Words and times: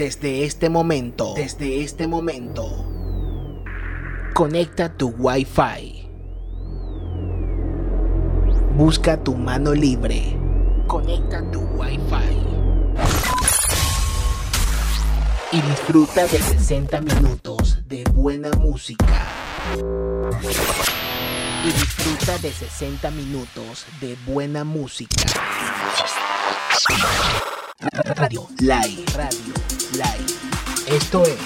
Desde 0.00 0.46
este 0.46 0.70
momento, 0.70 1.34
desde 1.36 1.82
este 1.82 2.06
momento, 2.06 2.86
conecta 4.32 4.88
tu 4.96 5.10
Wi-Fi. 5.10 6.08
Busca 8.78 9.22
tu 9.22 9.34
mano 9.34 9.74
libre. 9.74 10.38
Conecta 10.86 11.42
tu 11.50 11.60
Wi-Fi. 11.76 12.34
Y 15.52 15.60
disfruta 15.60 16.22
de 16.22 16.38
60 16.38 17.02
minutos 17.02 17.86
de 17.86 18.04
buena 18.04 18.48
música. 18.52 19.26
Y 21.62 21.72
disfruta 21.72 22.38
de 22.38 22.50
60 22.50 23.10
minutos 23.10 23.84
de 24.00 24.16
buena 24.24 24.64
música. 24.64 25.26
Radio 28.16 28.48
Live. 28.60 29.04
Radio 29.14 29.59
Live. 29.92 30.26
Esto 30.86 31.24
es 31.24 31.36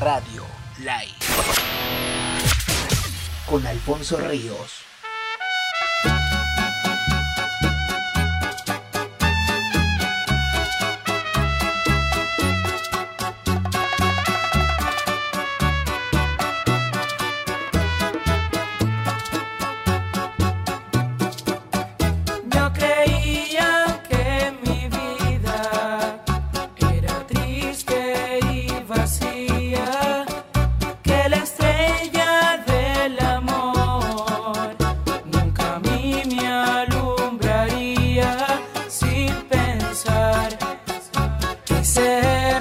Radio 0.00 0.44
Live. 0.78 1.14
Con 3.48 3.64
Alfonso 3.66 4.16
Ríos. 4.16 4.91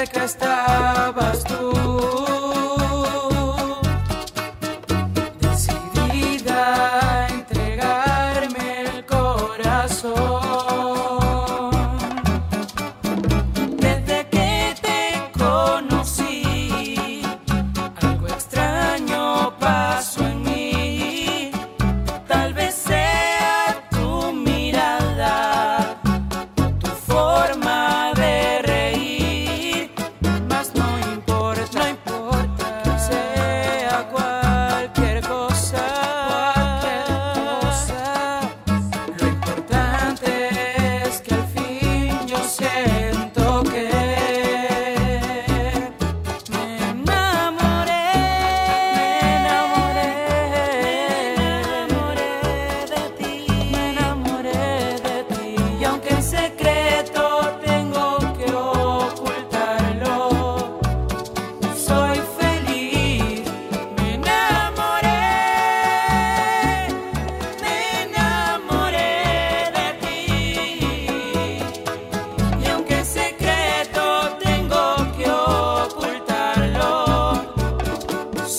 cerca 0.05 0.23
estaba. 0.23 1.30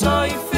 Cápsulas 0.03 0.52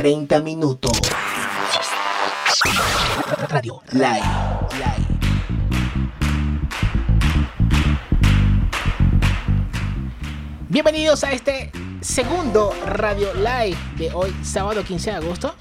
30 0.00 0.40
minutos. 0.40 0.92
Radio 3.50 3.82
Live. 3.92 4.22
Bienvenidos 10.70 11.22
a 11.22 11.32
este 11.32 11.70
segundo 12.00 12.72
Radio 12.86 13.28
Live 13.34 13.76
de 13.98 14.10
hoy, 14.14 14.34
sábado 14.42 14.82
15 14.82 15.10
de 15.10 15.16
agosto. 15.16 15.54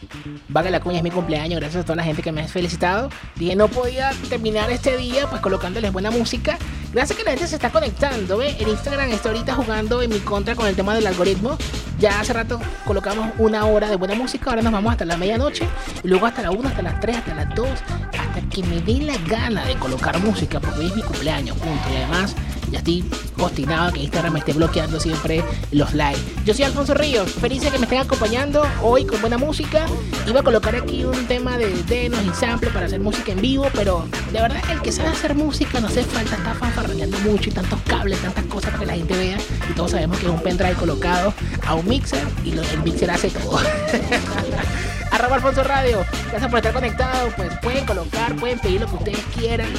Vaga 0.48 0.70
la 0.70 0.80
cuña 0.80 1.00
es 1.00 1.04
mi 1.04 1.12
cumpleaños, 1.12 1.60
gracias 1.60 1.84
a 1.84 1.86
toda 1.86 1.98
la 1.98 2.04
gente 2.04 2.22
que 2.22 2.32
me 2.32 2.40
ha 2.40 2.48
felicitado. 2.48 3.10
Dije, 3.36 3.58
no 3.58 3.68
podía 3.68 4.12
terminar 4.30 4.72
este 4.72 4.96
día 4.96 5.30
pues 5.30 5.42
colocándoles 5.42 5.92
buena 5.92 6.12
música. 6.12 6.58
Gracias 6.92 7.18
que 7.20 7.24
la 7.24 7.32
gente 7.32 7.48
se 7.48 7.56
está 7.56 7.70
conectando, 7.70 8.38
¿ve? 8.38 8.56
En 8.60 8.68
Instagram 8.68 9.12
está 9.12 9.30
ahorita 9.30 9.54
jugando 9.54 10.02
en 10.02 10.10
mi 10.10 10.20
contra 10.20 10.56
con 10.56 10.66
el 10.66 10.76
tema 10.76 10.96
del 10.96 11.06
algoritmo. 11.06 11.56
Ya 12.00 12.20
hace 12.20 12.34
rato 12.34 12.60
colocamos 12.84 13.30
una 13.38 13.66
hora 13.66 13.90
de 13.90 13.96
buena 13.96 14.16
música, 14.16 14.50
ahora 14.50 14.64
nos 14.64 14.74
vamos 14.74 14.94
hasta 14.94 15.06
la 15.06 15.16
medianoche, 15.16 15.68
y 16.04 16.08
luego 16.08 16.26
hasta 16.26 16.42
la 16.42 16.50
1, 16.50 16.68
hasta 16.68 16.82
las 16.82 17.00
3, 17.00 17.18
hasta 17.18 17.36
las 17.36 17.54
2, 17.54 17.68
hasta 17.68 18.42
que 18.50 18.64
me 18.64 18.82
dé 18.82 19.04
la 19.04 19.18
gana 19.28 19.66
de 19.66 19.76
colocar 19.76 20.18
música, 20.20 20.60
porque 20.60 20.80
hoy 20.80 20.88
es 20.88 20.96
mi 20.96 21.04
cumpleaños, 21.04 21.58
punto. 21.58 21.90
Y 21.94 21.98
además, 21.98 22.36
ya 22.72 22.80
estoy 22.80 23.04
postinado 23.38 23.92
que 23.94 24.02
Instagram 24.02 24.34
me 24.34 24.40
esté 24.40 24.54
bloqueando 24.54 25.00
siempre 25.00 25.44
los 25.72 25.94
likes. 25.94 26.22
Yo 26.46 26.54
soy 26.54 26.66
Alfonso 26.66 26.94
Ríos, 26.94 27.32
feliz 27.32 27.62
de 27.62 27.72
que 27.72 27.78
me 27.78 27.86
estén 27.86 28.00
acompañando 28.00 28.64
hoy 28.82 29.06
con 29.06 29.22
buena 29.22 29.38
música. 29.38 29.86
Iba 30.28 30.42
a 30.42 30.44
colocar 30.44 30.76
aquí 30.76 31.04
un 31.04 31.26
tema 31.28 31.58
de 31.58 31.72
denos 31.84 32.20
y 32.26 32.34
sample 32.34 32.70
para 32.70 32.86
hacer 32.86 33.00
música 33.00 33.32
en 33.32 33.42
vivo, 33.42 33.68
pero 33.74 34.06
de 34.32 34.42
verdad 34.42 34.62
el 34.72 34.82
que 34.82 34.92
sabe 34.92 35.10
hacer 35.10 35.36
música 35.36 35.80
no 35.80 35.88
hace 35.88 36.04
falta 36.04 36.36
estar 36.36 36.56
fanfarroneando 36.56 37.18
mucho 37.20 37.50
y 37.50 37.54
tantos 37.54 37.80
cables, 37.82 38.20
tantas 38.22 38.46
cosas 38.46 38.72
para 38.72 38.80
que 38.80 38.86
la 38.86 38.94
gente 38.94 39.18
vea. 39.18 39.38
Y 39.70 39.74
todos 39.74 39.92
sabemos 39.92 40.18
que 40.20 40.26
es 40.26 40.32
un 40.32 40.42
pendrive 40.42 40.74
colocado 40.74 41.34
a 41.66 41.76
un 41.76 41.88
mixer 41.88 42.26
y 42.44 42.52
el 42.52 42.84
mixer 42.84 43.10
hace 43.12 43.30
todo. 43.30 43.60
arroba 45.12 45.36
Alfonso 45.36 45.64
Radio. 45.64 46.06
Gracias 46.30 46.50
por 46.50 46.60
estar 46.60 46.74
conectados. 46.74 47.34
Pues 47.36 47.50
pueden 47.62 47.86
colocar, 47.86 48.36
pueden 48.36 48.60
pedir 48.60 48.82
lo 48.82 48.88
que 48.88 48.96
ustedes 48.96 49.26
quieran. 49.36 49.70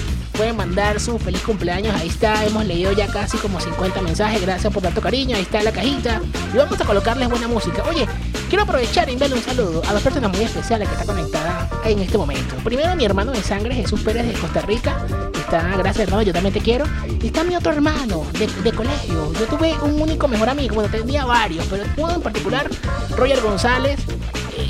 Pueden 0.41 0.57
mandar 0.57 0.99
su 1.01 1.19
feliz 1.19 1.43
cumpleaños. 1.43 1.95
Ahí 1.95 2.09
está. 2.09 2.47
Hemos 2.47 2.65
leído 2.65 2.93
ya 2.93 3.07
casi 3.09 3.37
como 3.37 3.61
50 3.61 4.01
mensajes. 4.01 4.41
Gracias 4.41 4.73
por 4.73 4.83
tanto 4.83 5.03
cariño. 5.03 5.37
Ahí 5.37 5.43
está 5.43 5.63
la 5.63 5.71
cajita. 5.71 6.23
Y 6.55 6.57
vamos 6.57 6.81
a 6.81 6.85
colocarles 6.87 7.29
buena 7.29 7.47
música. 7.47 7.85
Oye, 7.87 8.07
quiero 8.49 8.65
aprovechar 8.65 9.11
y 9.11 9.13
enviarle 9.13 9.37
un 9.37 9.43
saludo 9.43 9.83
a 9.87 9.93
dos 9.93 10.01
personas 10.01 10.33
muy 10.33 10.41
especiales 10.41 10.89
que 10.89 10.95
están 10.95 11.09
conectadas 11.15 11.69
en 11.85 11.99
este 11.99 12.17
momento. 12.17 12.55
Primero, 12.65 12.97
mi 12.97 13.05
hermano 13.05 13.33
de 13.33 13.43
sangre, 13.43 13.75
Jesús 13.75 14.01
Pérez 14.01 14.27
de 14.29 14.33
Costa 14.33 14.63
Rica. 14.63 15.05
Está, 15.39 15.77
gracias 15.77 16.05
hermano, 16.05 16.23
yo 16.23 16.33
también 16.33 16.55
te 16.55 16.61
quiero. 16.63 16.87
Y 17.21 17.27
está 17.27 17.45
mi 17.45 17.55
otro 17.55 17.73
hermano 17.73 18.25
de, 18.33 18.47
de 18.47 18.73
colegio. 18.73 19.35
Yo 19.35 19.45
tuve 19.45 19.75
un 19.83 20.01
único 20.01 20.27
mejor 20.27 20.49
amigo. 20.49 20.75
Bueno, 20.75 20.91
tenía 20.91 21.27
varios, 21.27 21.67
pero 21.67 21.85
uno 21.99 22.15
en 22.15 22.23
particular, 22.23 22.67
Roger 23.11 23.43
González 23.43 24.01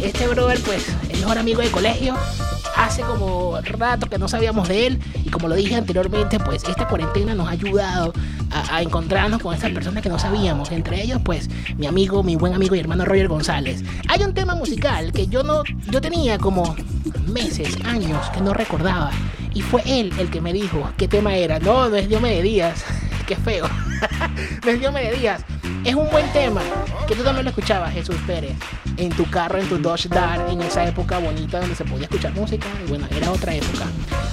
este 0.03 0.27
brother, 0.29 0.61
pues, 0.61 0.87
mejor 1.13 1.39
amigo 1.39 1.61
de 1.61 1.71
colegio. 1.71 2.17
Hace 2.77 3.03
como 3.03 3.61
rato 3.63 4.07
que 4.07 4.19
no 4.19 4.29
sabíamos 4.29 4.69
de 4.69 4.87
él 4.87 5.01
y 5.25 5.31
como 5.31 5.49
lo 5.49 5.55
dije 5.55 5.75
anteriormente, 5.75 6.39
pues 6.41 6.65
esta 6.65 6.89
cuarentena 6.89 7.35
nos 7.35 7.49
ha 7.49 7.53
ayudado 7.53 8.13
a, 8.51 8.83
encontrarnos 8.83 9.43
con 9.43 9.55
estas 9.55 9.71
personas 9.73 10.03
que 10.03 10.09
no 10.09 10.19
sabíamos. 10.19 10.71
Entre 10.71 11.03
ellos, 11.03 11.21
pues 11.25 11.49
mi 11.77 11.87
amigo, 11.87 12.23
mi 12.23 12.37
buen 12.37 12.55
amigo 12.55 12.75
y 12.75 12.81
hermano 12.81 13.05
Roger 13.05 13.29
González. 13.29 13.83
Hay 14.09 14.23
un 14.23 14.35
tema 14.35 14.55
musical 14.55 15.13
que 15.13 15.27
yo 15.27 15.43
no, 15.43 15.63
yo 15.91 16.01
tenía 16.01 16.39
como 16.39 16.75
meses, 17.27 17.77
años 17.85 18.29
que 18.31 18.41
no 18.41 18.55
recordaba 18.55 19.11
y 19.55 19.63
fue 19.63 19.83
él 19.87 20.13
el 20.19 20.31
que 20.31 20.41
me 20.41 20.53
dijo 20.53 20.91
qué 20.97 21.09
tema 21.09 21.35
era. 21.35 21.59
No, 21.59 21.89
no 21.89 21.97
es 21.97 22.09
Dios 22.09 22.21
me 22.21 22.35
de 22.35 22.43
días, 22.43 22.85
qué 23.27 23.37
feo. 23.37 23.69
no 24.65 24.71
es 24.71 24.81
Dios 24.81 24.95
de 24.95 25.13
días. 25.17 25.45
Es 25.85 25.95
un 25.95 26.11
buen 26.11 26.31
tema 26.33 26.63
que 27.09 27.15
tú 27.15 27.23
también 27.23 27.45
lo 27.45 27.51
escuchabas, 27.51 27.93
Jesús 27.93 28.17
Pérez 28.27 28.57
en 29.01 29.11
tu 29.11 29.29
carro, 29.31 29.59
en 29.59 29.69
tu 29.69 29.79
Dodge 29.79 30.09
Dart, 30.09 30.51
en 30.51 30.61
esa 30.61 30.87
época 30.87 31.19
bonita 31.19 31.59
donde 31.59 31.75
se 31.75 31.85
podía 31.85 32.05
escuchar 32.05 32.33
música. 32.35 32.67
Y 32.85 32.89
bueno, 32.89 33.07
era 33.11 33.31
otra 33.31 33.55
época. 33.55 33.87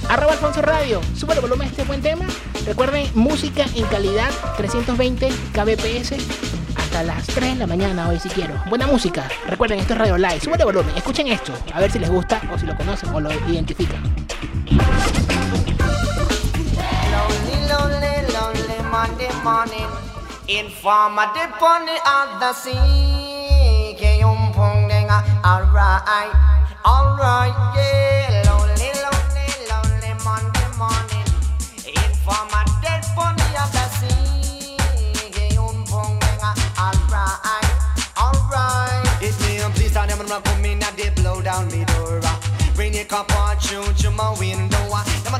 Arroba 0.08 0.32
Alfonso 0.32 0.62
Radio, 0.62 1.00
sube 1.16 1.34
el 1.34 1.40
volumen 1.40 1.68
este 1.68 1.84
buen 1.84 2.02
tema. 2.02 2.26
Recuerden, 2.66 3.06
música 3.14 3.64
en 3.74 3.86
calidad, 3.86 4.30
320 4.56 5.28
kbps. 5.52 6.12
Hasta 6.76 7.02
las 7.02 7.26
3 7.26 7.54
de 7.54 7.56
la 7.56 7.66
mañana 7.66 8.08
hoy 8.08 8.18
si 8.18 8.28
quiero. 8.28 8.54
Buena 8.68 8.86
música. 8.86 9.28
Recuerden, 9.48 9.80
esto 9.80 9.94
es 9.94 9.98
Radio 9.98 10.18
Live. 10.18 10.40
Sube 10.40 10.56
el 10.56 10.64
volumen, 10.64 10.96
escuchen 10.96 11.28
esto. 11.28 11.52
A 11.72 11.80
ver 11.80 11.90
si 11.90 11.98
les 11.98 12.10
gusta 12.10 12.40
o 12.52 12.58
si 12.58 12.66
lo 12.66 12.76
conocen 12.76 13.08
o 13.14 13.20
lo 13.20 13.32
identifican. 13.50 14.02
Informative 20.48 21.60
on 21.60 21.84
the 21.84 22.00
other 22.06 22.54
sea. 22.54 23.94
Kayum 24.00 24.50
pong 24.54 24.88
denga. 24.88 25.20
Alright, 25.44 26.32
alright, 26.86 27.52
yeah. 27.76 28.48
Lonely, 28.48 28.88
lonely, 29.04 29.44
lonely 29.68 30.12
Monday 30.24 30.68
morning. 30.80 31.28
Informative 31.84 33.04
on 33.20 33.36
the 33.36 33.48
other 33.60 33.88
sea. 34.00 34.78
Kayum 35.36 35.84
pong 35.86 36.18
denga. 36.18 36.56
Alright, 36.80 37.68
alright. 38.16 39.22
It's 39.22 39.38
me 39.44 39.58
and 39.58 39.74
please, 39.74 39.94
I'm 39.94 40.08
not 40.28 40.44
coming 40.46 40.82
at 40.82 40.96
the 40.96 41.10
blow 41.20 41.42
down 41.42 41.68
me 41.68 41.84
door. 41.84 42.22
Bring 42.74 42.94
your 42.94 43.04
cup 43.04 43.30
on, 43.36 43.58
shoot 43.60 44.02
you 44.02 44.10
my 44.12 44.34
window. 44.40 44.77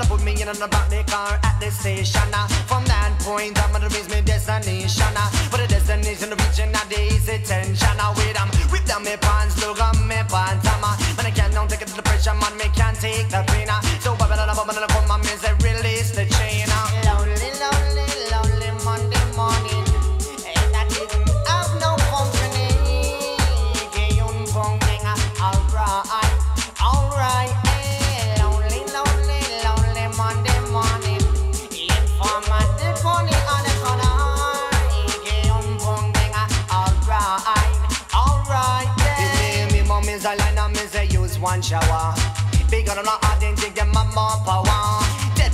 Put 0.08 0.24
me 0.24 0.32
in 0.32 0.48
the 0.48 0.68
back 0.68 0.88
the 0.88 1.04
car 1.04 1.38
at 1.44 1.60
the 1.60 1.70
station. 1.70 2.32
From 2.66 2.84
that 2.86 3.12
point, 3.20 3.62
I'm 3.62 3.72
gonna 3.72 3.88
reach 3.90 4.08
my 4.08 4.22
destination. 4.22 5.14
But 5.50 5.60
the 5.60 5.66
destination, 5.68 6.30
the 6.30 6.36
region, 6.36 6.72
not 6.72 6.88
the 6.88 6.98
easy 7.12 7.38
tension. 7.44 7.98
Wait, 8.16 8.40
I'm 8.40 8.48
whip 8.72 8.84
down 8.86 9.04
my 9.04 9.16
pants, 9.16 9.60
look 9.60 9.80
on 9.80 10.08
my 10.08 10.24
pants. 10.24 10.66
I'm 10.66 10.80
man, 10.80 11.26
I 11.26 11.30
can't 11.30 11.52
don't 11.52 11.68
take 11.68 11.82
it 11.82 11.88
to 11.88 11.96
the 11.96 12.02
pressure, 12.02 12.32
man. 12.32 12.56
Me 12.56 12.70
can't 12.74 12.98
take 12.98 13.28
the 13.28 13.44
pain. 13.48 13.57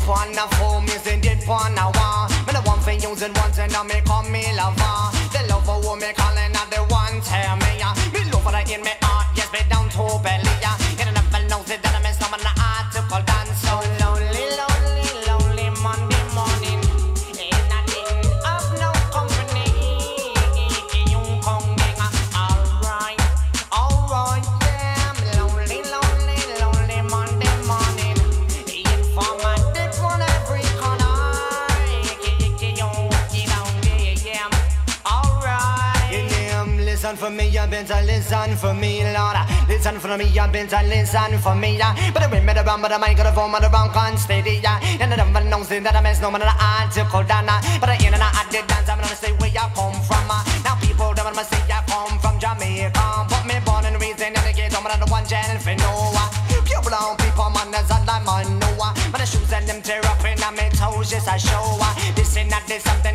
fun, 0.04 0.36
a 0.36 0.46
four 0.56 0.82
for 38.56 38.74
me, 38.74 39.02
Lord. 39.12 39.36
Listen 39.68 39.98
for 39.98 40.16
me, 40.16 40.26
you 40.26 40.46
better 40.48 40.82
listen 40.86 41.38
for 41.38 41.54
me. 41.54 41.78
Yeah. 41.78 41.94
But 42.12 42.22
I 42.22 42.26
remember 42.30 42.54
the 42.54 42.64
but 42.64 42.88
the 42.88 42.98
microphone, 42.98 43.52
but 43.52 43.62
the 43.62 43.70
wrong 43.70 44.16
steady. 44.16 44.62
And 45.00 45.12
I 45.12 45.16
don't 45.16 45.32
know 45.50 45.62
that 45.64 45.96
I 45.96 46.00
miss 46.00 46.20
no 46.20 46.30
man 46.30 46.42
article 46.42 47.24
down. 47.24 47.46
But 47.80 47.88
I 47.88 47.96
ain't 48.00 48.14
I 48.14 48.46
did 48.50 48.66
dance, 48.66 48.88
I'm 48.88 48.98
gonna 48.98 49.14
say 49.14 49.32
where 49.32 49.50
you 49.50 49.66
come 49.74 49.98
from. 50.02 50.28
Now 50.64 50.76
people 50.80 51.12
don't 51.14 51.24
wanna 51.24 51.44
say 51.44 51.60
you 51.66 51.80
come 51.86 52.18
from 52.18 52.38
Jamaica. 52.38 53.26
But 53.28 53.44
me 53.46 53.56
born 53.64 53.84
and 53.86 54.00
raised 54.00 54.20
in 54.20 54.34
the 54.34 54.52
ghetto, 54.54 54.78
I'm 54.78 55.00
the 55.00 55.06
one 55.10 55.26
channel 55.26 55.58
for 55.60 55.74
Noah. 55.74 56.30
Pure 56.64 56.80
brown 56.82 57.16
people, 57.18 57.50
man, 57.50 57.70
that's 57.70 57.90
all 57.90 58.08
I'm 58.08 58.28
on 58.28 58.58
Noah. 58.58 58.94
But 59.12 59.20
the 59.20 59.26
shoes 59.26 59.52
and 59.52 59.68
them 59.68 59.82
tear 59.82 60.00
up 60.06 60.24
in 60.24 60.38
my 60.40 60.68
toes, 60.72 61.12
yes, 61.12 61.28
I 61.28 61.36
show. 61.36 61.76
I 61.80 62.12
This 62.16 62.36
is 62.36 62.48
not 62.48 62.66
this 62.66 62.82
something 62.84 63.13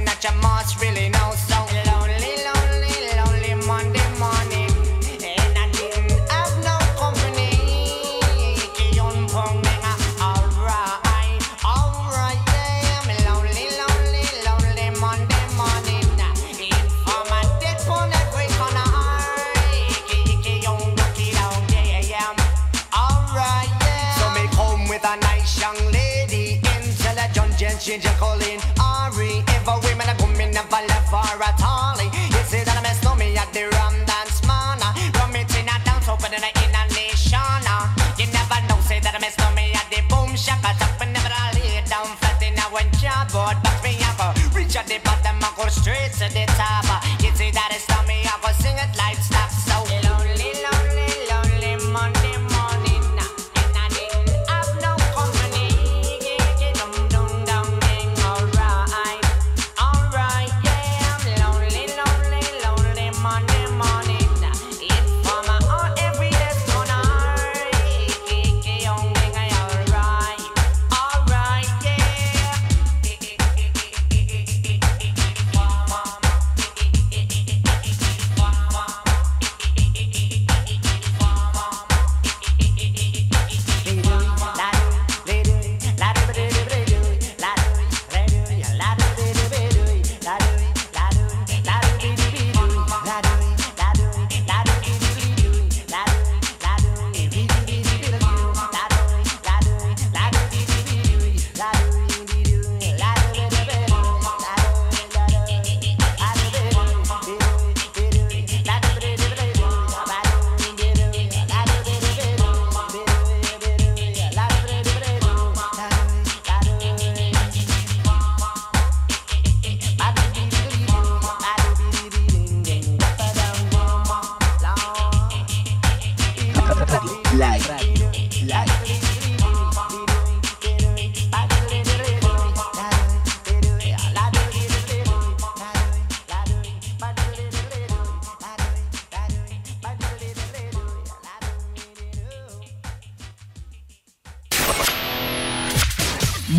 to 46.20 46.28
the 46.34 46.46
top. 46.48 47.19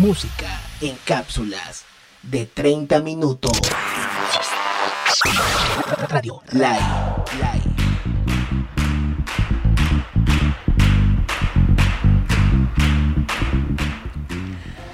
Música 0.01 0.59
en 0.81 0.97
cápsulas 1.05 1.85
de 2.23 2.47
30 2.47 3.01
minutos. 3.01 3.51
Radio 6.09 6.41
Live. 6.53 6.79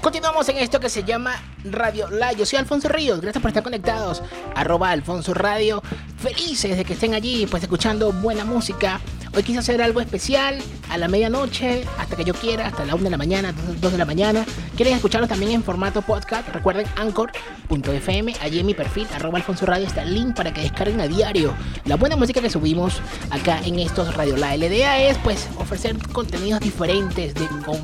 Continuamos 0.02 0.50
en 0.50 0.58
esto 0.58 0.82
que 0.82 0.90
se 0.90 1.06
llama 1.06 1.42
Radio 1.64 2.10
Live. 2.10 2.36
Yo 2.40 2.46
soy 2.46 2.60
Alfonso 2.60 2.90
Ríos. 2.90 3.22
Gracias 3.22 3.42
por 3.42 3.48
estar 3.48 3.64
conectados. 3.64 4.22
Arroba 4.56 4.90
Alfonso 4.90 5.34
Radio. 5.34 5.82
Felices 6.18 6.76
de 6.76 6.84
que 6.84 6.94
estén 6.94 7.14
allí, 7.14 7.48
pues 7.48 7.64
escuchando 7.64 8.12
buena 8.12 8.44
música 8.44 9.00
Hoy 9.38 9.44
quise 9.44 9.60
hacer 9.60 9.84
algo 9.84 10.02
especial 10.02 10.58
a 10.90 10.98
la 10.98 11.08
medianoche, 11.08 11.84
hasta 12.00 12.16
que 12.16 12.24
yo 12.24 12.34
quiera, 12.34 12.66
hasta 12.66 12.86
la 12.86 12.96
1 12.96 13.04
de 13.04 13.10
la 13.12 13.18
mañana, 13.18 13.54
2 13.80 13.92
de 13.92 13.98
la 14.00 14.06
mañana. 14.06 14.44
Quieren 14.76 14.96
escucharlo 14.96 15.28
también 15.28 15.52
en 15.52 15.64
formato 15.64 16.02
podcast, 16.02 16.50
recuerden 16.50 16.88
anchor.fm, 16.96 18.34
allí 18.42 18.60
en 18.60 18.66
mi 18.66 18.74
perfil, 18.74 19.06
arroba 19.14 19.38
Alfonso 19.38 19.68
Radio, 19.68 19.86
está 19.86 20.02
el 20.02 20.16
link 20.16 20.36
para 20.36 20.52
que 20.52 20.62
descarguen 20.62 21.02
a 21.02 21.08
diario 21.08 21.54
la 21.86 21.98
buena 21.98 22.16
música 22.16 22.42
que 22.42 22.50
subimos 22.50 23.00
acá 23.30 23.62
en 23.64 23.78
estos 23.78 24.16
Radio 24.16 24.38
Live. 24.38 24.58
La 24.58 24.66
idea 24.66 25.08
es 25.08 25.20
pues 25.20 25.48
ofrecer 25.60 25.96
contenidos 26.12 26.60
diferentes, 26.60 27.36
de, 27.36 27.48
con 27.64 27.78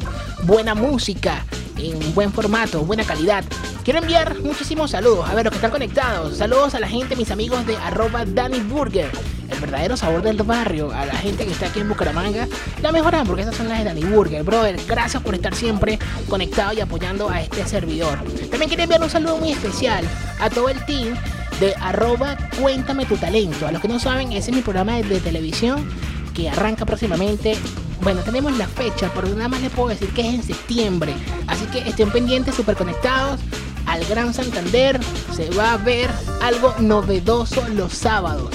buena 0.47 0.73
música, 0.73 1.45
en 1.77 2.15
buen 2.15 2.33
formato, 2.33 2.83
buena 2.83 3.03
calidad. 3.03 3.43
Quiero 3.83 3.99
enviar 3.99 4.39
muchísimos 4.39 4.89
saludos, 4.89 5.29
a 5.29 5.35
ver 5.35 5.45
los 5.45 5.51
que 5.51 5.57
están 5.57 5.69
conectados. 5.69 6.35
Saludos 6.35 6.73
a 6.73 6.79
la 6.79 6.87
gente, 6.87 7.15
mis 7.15 7.29
amigos 7.29 7.63
de 7.67 7.77
arroba 7.77 8.25
Danny 8.25 8.61
Burger 8.61 9.11
el 9.53 9.59
verdadero 9.59 9.95
sabor 9.95 10.21
del 10.21 10.41
barrio, 10.43 10.91
a 10.91 11.05
la 11.05 11.15
gente 11.15 11.42
que 11.45 11.51
está 11.51 11.67
aquí 11.67 11.79
en 11.79 11.89
Bucaramanga, 11.89 12.47
la 12.81 12.91
mejor 12.91 13.15
hamburguesas 13.15 13.55
son 13.55 13.69
las 13.69 13.79
de 13.79 13.85
Danny 13.85 14.03
Burger. 14.03 14.43
Brother, 14.43 14.79
gracias 14.87 15.21
por 15.21 15.35
estar 15.35 15.55
siempre 15.55 15.99
conectado 16.29 16.73
y 16.73 16.81
apoyando 16.81 17.29
a 17.29 17.41
este 17.41 17.65
servidor. 17.65 18.19
También 18.49 18.67
quiero 18.67 18.83
enviar 18.83 19.01
un 19.01 19.09
saludo 19.09 19.37
muy 19.37 19.51
especial 19.51 20.05
a 20.39 20.49
todo 20.49 20.69
el 20.69 20.83
team 20.85 21.15
de 21.59 21.73
arroba 21.79 22.37
Cuéntame 22.59 23.05
tu 23.05 23.17
talento. 23.17 23.67
A 23.67 23.71
los 23.71 23.81
que 23.81 23.87
no 23.87 23.99
saben, 23.99 24.31
ese 24.31 24.51
es 24.51 24.55
mi 24.55 24.61
programa 24.61 24.97
de, 24.97 25.19
televisión 25.19 25.87
que 26.33 26.49
arranca 26.49 26.85
próximamente 26.85 27.55
bueno, 28.01 28.19
tenemos 28.21 28.57
la 28.57 28.67
fecha, 28.67 29.09
pero 29.15 29.29
nada 29.29 29.47
más 29.47 29.61
les 29.61 29.71
puedo 29.71 29.87
decir 29.87 30.09
que 30.09 30.27
es 30.27 30.33
en 30.33 30.43
septiembre. 30.43 31.13
Así 31.47 31.63
que 31.67 31.87
estén 31.87 32.11
pendientes, 32.11 32.53
súper 32.53 32.75
conectados 32.75 33.39
al 33.85 34.03
Gran 34.05 34.33
Santander. 34.33 34.99
Se 35.33 35.49
va 35.51 35.73
a 35.73 35.77
ver 35.77 36.09
algo 36.41 36.75
novedoso 36.79 37.65
los 37.69 37.93
sábados 37.93 38.49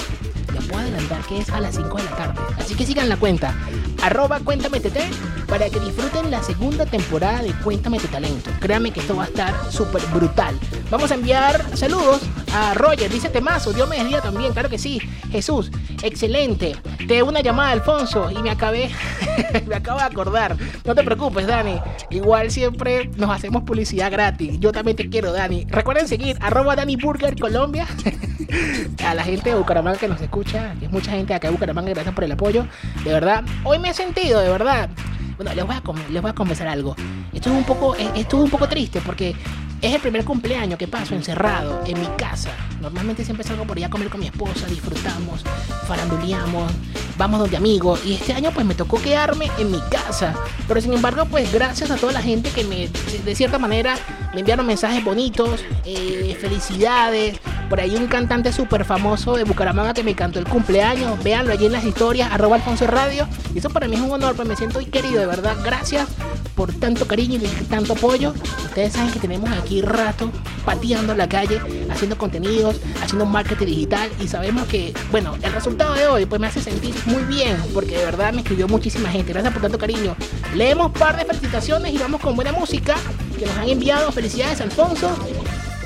puedo 0.69 0.81
adelantar 0.81 1.21
que 1.27 1.39
es 1.39 1.49
a 1.49 1.59
las 1.59 1.75
5 1.75 1.97
de 1.97 2.03
la 2.03 2.11
tarde. 2.11 2.39
Así 2.57 2.75
que 2.75 2.85
sigan 2.85 3.09
la 3.09 3.17
cuenta, 3.17 3.53
arroba 4.01 4.39
Cuéntame 4.39 4.79
TT, 4.79 4.99
para 5.47 5.69
que 5.69 5.79
disfruten 5.79 6.31
la 6.31 6.41
segunda 6.43 6.85
temporada 6.85 7.41
de 7.41 7.51
Cuéntame 7.63 7.99
tu 7.99 8.07
talento. 8.07 8.51
Créanme 8.59 8.91
que 8.91 9.01
esto 9.01 9.15
va 9.15 9.23
a 9.23 9.27
estar 9.27 9.71
súper 9.71 10.01
brutal. 10.13 10.57
Vamos 10.89 11.11
a 11.11 11.15
enviar 11.15 11.65
saludos 11.75 12.21
a 12.53 12.73
Roger, 12.73 13.11
dice 13.11 13.29
Temazo, 13.29 13.73
Dios 13.73 13.89
me 13.89 13.97
bendiga 13.97 14.21
también, 14.21 14.53
claro 14.53 14.69
que 14.69 14.77
sí. 14.77 14.99
Jesús, 15.31 15.71
excelente. 16.03 16.75
Te 17.07 17.23
una 17.23 17.41
llamada, 17.41 17.71
Alfonso, 17.71 18.29
y 18.31 18.41
me 18.41 18.49
acabé, 18.49 18.89
me 19.67 19.75
acabo 19.75 19.99
de 19.99 20.05
acordar. 20.05 20.55
No 20.85 20.95
te 20.95 21.03
preocupes, 21.03 21.47
Dani. 21.47 21.79
Igual 22.09 22.51
siempre 22.51 23.09
nos 23.17 23.29
hacemos 23.29 23.63
publicidad 23.63 24.11
gratis. 24.11 24.59
Yo 24.59 24.71
también 24.71 24.95
te 24.95 25.09
quiero, 25.09 25.31
Dani. 25.31 25.65
Recuerden 25.69 26.07
seguir 26.07 26.37
arroba 26.39 26.75
Dani 26.75 26.95
Burger 26.95 27.39
Colombia. 27.39 27.87
a 29.05 29.13
la 29.13 29.23
gente 29.23 29.49
de 29.49 29.55
Bucaramanga 29.55 29.97
que 29.97 30.07
nos 30.07 30.21
escucha, 30.21 30.73
que 30.79 30.85
es 30.85 30.91
mucha 30.91 31.11
gente 31.11 31.33
acá 31.33 31.47
de 31.47 31.53
Bucaramanga, 31.53 31.89
gracias 31.89 32.13
por 32.13 32.23
el 32.23 32.31
apoyo. 32.31 32.65
De 33.03 33.13
verdad, 33.13 33.43
hoy 33.63 33.79
me 33.79 33.89
he 33.89 33.93
sentido, 33.93 34.39
de 34.39 34.49
verdad. 34.49 34.89
Bueno, 35.37 35.53
les 35.53 35.65
voy 35.65 35.75
a, 35.75 36.09
les 36.09 36.21
voy 36.21 36.31
a 36.31 36.33
confesar 36.33 36.67
algo. 36.67 36.95
Esto 37.33 37.49
es 37.49 37.55
un 37.55 37.63
poco, 37.63 37.95
esto 37.95 38.37
es 38.37 38.43
un 38.43 38.49
poco 38.49 38.67
triste 38.67 39.01
porque 39.05 39.35
es 39.81 39.93
el 39.93 40.01
primer 40.01 40.25
cumpleaños 40.25 40.77
que 40.77 40.87
paso 40.87 41.15
encerrado 41.15 41.81
en 41.85 41.99
mi 41.99 42.07
casa. 42.17 42.49
Normalmente 42.81 43.23
siempre 43.23 43.45
salgo 43.45 43.65
por 43.65 43.77
allá 43.77 43.87
a 43.87 43.89
comer 43.89 44.09
con 44.09 44.19
mi 44.19 44.27
esposa, 44.27 44.65
disfrutamos, 44.67 45.43
faranduleamos, 45.87 46.71
vamos 47.17 47.39
donde 47.39 47.57
amigos. 47.57 48.01
Y 48.05 48.13
este 48.13 48.33
año 48.33 48.51
pues 48.51 48.65
me 48.65 48.75
tocó 48.75 49.01
quedarme 49.01 49.49
en 49.57 49.71
mi 49.71 49.79
casa. 49.89 50.35
Pero 50.67 50.81
sin 50.81 50.93
embargo 50.93 51.25
pues 51.25 51.51
gracias 51.51 51.91
a 51.91 51.97
toda 51.97 52.13
la 52.13 52.21
gente 52.21 52.49
que 52.49 52.63
me, 52.63 52.89
de 53.23 53.35
cierta 53.35 53.57
manera, 53.57 53.95
me 54.33 54.41
enviaron 54.41 54.65
mensajes 54.65 55.03
bonitos, 55.03 55.61
eh, 55.85 56.37
felicidades. 56.39 57.39
Por 57.69 57.79
ahí 57.79 57.95
un 57.95 58.07
cantante 58.07 58.51
súper 58.51 58.83
famoso 58.83 59.35
de 59.35 59.43
Bucaramanga 59.43 59.93
que 59.93 60.03
me 60.03 60.15
cantó 60.15 60.39
el 60.39 60.45
cumpleaños. 60.45 61.21
Véanlo 61.23 61.53
allí 61.53 61.67
en 61.67 61.71
las 61.71 61.85
historias, 61.85 62.31
arroba 62.31 62.55
Alfonso 62.55 62.87
Radio. 62.87 63.27
Y 63.53 63.59
eso 63.59 63.69
para 63.69 63.87
mí 63.87 63.95
es 63.95 64.01
un 64.01 64.11
honor, 64.11 64.35
pues 64.35 64.47
me 64.47 64.55
siento 64.55 64.79
muy 64.79 64.89
querido, 64.89 65.19
de 65.19 65.27
verdad. 65.27 65.55
Gracias 65.63 66.07
por 66.55 66.73
tanto 66.73 67.07
cariño 67.07 67.35
y 67.35 67.63
tanto 67.65 67.93
apoyo. 67.93 68.33
Ustedes 68.65 68.93
saben 68.93 69.11
que 69.11 69.19
tenemos 69.19 69.49
aquí 69.51 69.68
rato 69.81 70.31
pateando 70.65 71.15
la 71.15 71.29
calle, 71.29 71.61
haciendo 71.89 72.17
contenidos, 72.17 72.77
haciendo 73.01 73.25
marketing 73.25 73.65
digital 73.65 74.09
y 74.19 74.27
sabemos 74.27 74.67
que, 74.67 74.93
bueno, 75.11 75.35
el 75.41 75.53
resultado 75.53 75.93
de 75.93 76.07
hoy 76.07 76.25
pues 76.25 76.41
me 76.41 76.47
hace 76.47 76.61
sentir 76.61 76.93
muy 77.05 77.23
bien 77.23 77.57
porque 77.73 77.97
de 77.97 78.05
verdad 78.05 78.33
me 78.33 78.41
escribió 78.41 78.67
muchísima 78.67 79.09
gente. 79.09 79.31
Gracias 79.31 79.53
por 79.53 79.61
tanto 79.61 79.77
cariño. 79.77 80.15
Leemos 80.55 80.91
par 80.91 81.17
de 81.17 81.25
felicitaciones 81.25 81.93
y 81.93 81.97
vamos 81.97 82.21
con 82.21 82.35
buena 82.35 82.51
música 82.51 82.95
que 83.37 83.45
nos 83.45 83.57
han 83.57 83.69
enviado. 83.69 84.11
Felicidades, 84.11 84.61
Alfonso 84.61 85.09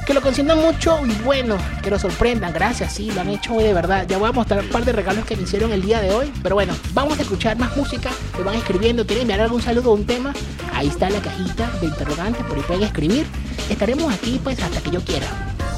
que 0.06 0.13
lo 0.13 0.22
consientan 0.22 0.60
mucho 0.60 1.00
y 1.06 1.13
bueno, 1.24 1.58
que 1.82 1.90
lo 1.90 1.98
sorprendan. 1.98 2.54
Gracias, 2.54 2.94
sí, 2.94 3.12
lo 3.12 3.22
han 3.22 3.30
hecho 3.30 3.54
hoy 3.54 3.63
de 3.63 3.74
verdad. 3.74 4.06
Ya 4.08 4.18
voy 4.18 4.30
a 4.30 4.32
mostrar 4.32 4.62
un 4.62 4.70
par 4.70 4.84
de 4.86 4.92
regalos 4.92 5.25
que 5.25 5.36
me 5.36 5.44
hicieron 5.44 5.72
el 5.72 5.82
día 5.82 6.02
de 6.02 6.12
hoy. 6.12 6.32
Pero 6.42 6.56
bueno, 6.56 6.74
vamos 6.94 7.20
a 7.20 7.22
escuchar 7.22 7.58
más 7.58 7.75
música. 7.78 8.10
Me 8.38 8.44
van 8.44 8.56
escribiendo, 8.56 9.06
quieren 9.06 9.24
enviar 9.24 9.42
algún 9.42 9.62
saludo 9.62 9.92
o 9.92 9.96
un 9.96 10.06
tema. 10.06 10.34
Ahí 10.74 10.88
está 10.88 11.10
la 11.10 11.20
cajita 11.20 11.70
de 11.80 11.88
interrogantes, 11.88 12.44
por 12.46 12.58
ahí 12.58 12.63
pueden 12.63 12.84
escribir. 12.84 13.25
Estaremos 13.74 14.13
aquí 14.13 14.39
pues 14.44 14.62
hasta 14.62 14.80
que 14.82 14.92
yo 14.92 15.03
quiera. 15.03 15.25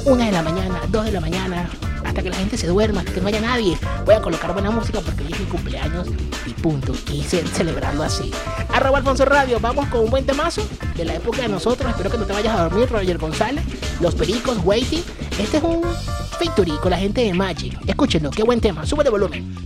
Una 0.04 0.26
de 0.26 0.32
la 0.32 0.42
mañana, 0.42 0.82
dos 0.90 1.06
de 1.06 1.12
la 1.12 1.20
mañana, 1.20 1.66
hasta 2.04 2.22
que 2.22 2.28
la 2.28 2.36
gente 2.36 2.58
se 2.58 2.66
duerma, 2.66 3.00
hasta 3.00 3.12
que 3.12 3.22
no 3.22 3.28
haya 3.28 3.40
nadie. 3.40 3.78
Voy 4.04 4.14
a 4.14 4.20
colocar 4.20 4.52
buena 4.52 4.70
música 4.70 5.00
porque 5.00 5.24
hoy 5.24 5.32
es 5.32 5.40
mi 5.40 5.46
cumpleaños 5.46 6.06
y 6.44 6.50
punto. 6.50 6.92
Quise 6.92 7.44
celebrarlo 7.46 8.02
así. 8.02 8.30
Arroba 8.70 8.98
Alfonso 8.98 9.24
Radio, 9.24 9.58
vamos 9.60 9.88
con 9.88 10.00
un 10.00 10.10
buen 10.10 10.26
temazo 10.26 10.68
de 10.94 11.06
la 11.06 11.14
época 11.14 11.40
de 11.40 11.48
nosotros. 11.48 11.88
Espero 11.90 12.10
que 12.10 12.18
no 12.18 12.26
te 12.26 12.34
vayas 12.34 12.58
a 12.58 12.64
dormir, 12.64 12.86
Roger 12.90 13.16
González. 13.16 13.64
Los 14.00 14.14
Pericos, 14.14 14.58
Waiting. 14.62 15.02
Este 15.38 15.56
es 15.56 15.62
un 15.62 15.82
victory 16.38 16.72
con 16.82 16.90
la 16.90 16.98
gente 16.98 17.22
de 17.22 17.32
Magic. 17.32 17.78
Escúchenlo, 17.86 18.30
qué 18.30 18.42
buen 18.42 18.60
tema. 18.60 18.84
Sube 18.84 19.04
de 19.04 19.10
volumen. 19.10 19.56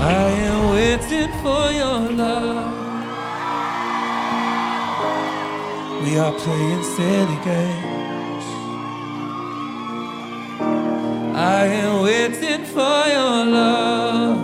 I 0.00 0.14
am 0.48 0.70
waiting 0.70 1.28
for 1.42 1.70
your 1.70 2.10
love. 2.16 2.81
We 6.02 6.18
are 6.18 6.32
playing 6.32 6.82
silly 6.82 7.38
games. 7.44 8.46
I 11.34 11.64
am 11.82 12.02
waiting 12.02 12.64
for 12.64 13.02
your 13.16 13.46
love. 13.46 14.40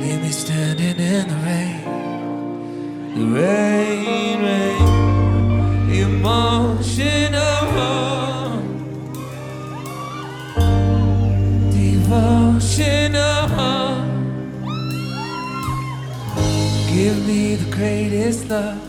Leave 0.00 0.22
me 0.22 0.30
standing 0.30 0.96
in 0.96 1.28
the 1.28 1.38
rain, 1.46 1.80
the 3.16 3.24
rain, 3.40 4.17
greatest 17.78 18.50
love, 18.50 18.80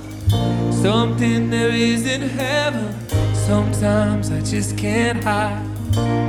something 0.74 1.52
there 1.52 1.70
is 1.70 2.08
in 2.08 2.22
heaven 2.22 2.90
Sometimes 3.50 4.30
I 4.30 4.42
just 4.42 4.78
can't 4.78 5.24
hide. 5.24 5.66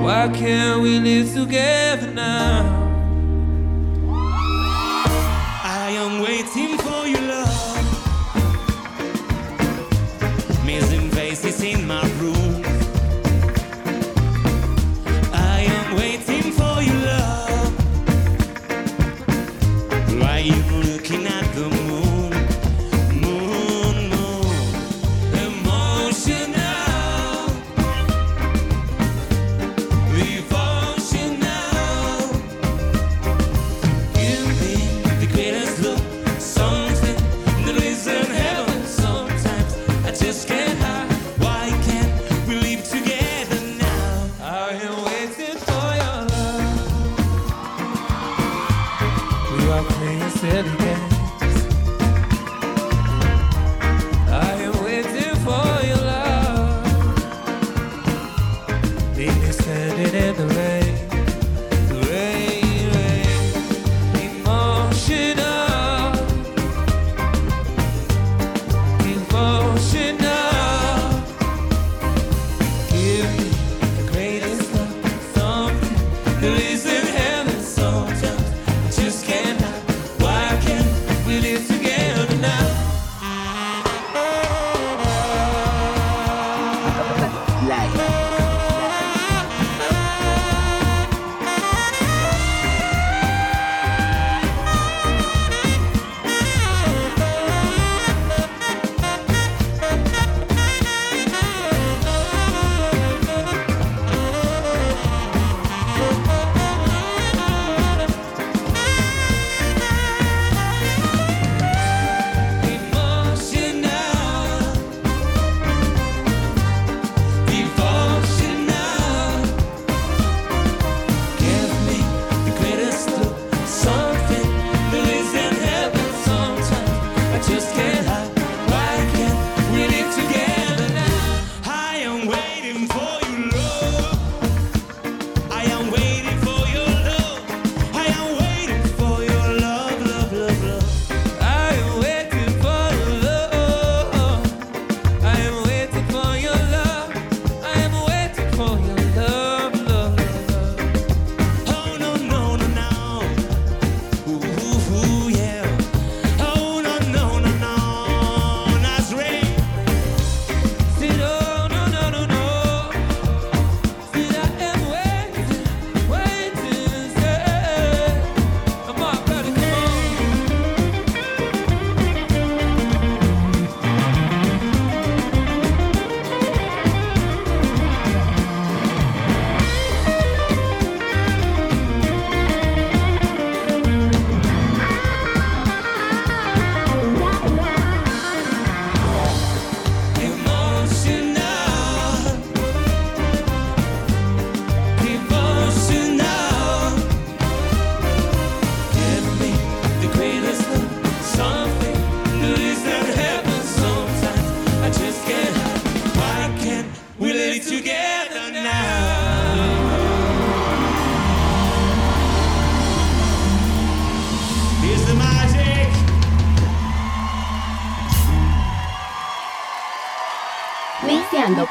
Why 0.03 0.31
can't 0.33 0.81
we 0.81 0.99
live 1.01 1.35
together 1.35 2.11
now? 2.13 2.65
I 5.63 5.91
am 6.03 6.23
waiting 6.23 6.79
for 6.79 6.90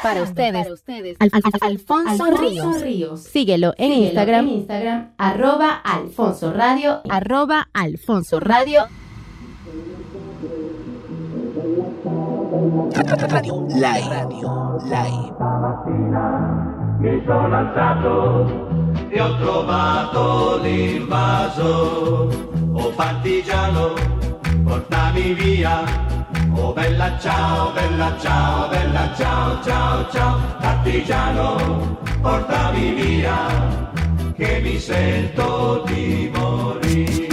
para 0.02 0.22
ustedes, 0.22 0.66
Alfonso, 1.60 2.24
Ríos. 2.36 3.20
Síguelo 3.20 3.74
en 3.76 3.92
Instagram, 3.92 4.48
Instagram, 4.48 5.10
arroba 5.18 5.74
Alfonso 5.74 6.52
Radio, 6.52 7.00
arroba 7.08 7.68
Alfonso 7.72 8.40
Radio. 8.40 8.86
Radio 13.28 13.66
Live. 13.68 14.08
Radio 14.08 14.76
Live. 14.82 15.34
Mi 16.98 17.22
sono 17.24 17.56
alzato 17.56 18.68
e 19.08 19.20
ho 19.20 19.36
trovato 19.38 20.58
l'invaso. 20.62 22.28
Oh 22.72 22.90
partigiano, 22.94 23.94
portami 24.64 25.32
via 25.34 26.18
Oh 26.54 26.72
bella 26.72 27.16
ciao, 27.18 27.72
bella 27.72 28.16
ciao, 28.18 28.68
bella 28.68 29.14
ciao, 29.16 29.62
ciao, 29.62 30.10
ciao, 30.10 30.38
partigiano, 30.60 31.96
portami 32.20 32.92
via, 32.92 33.36
che 34.36 34.60
mi 34.62 34.78
sento 34.78 35.82
di 35.86 36.30
morire. 36.34 37.29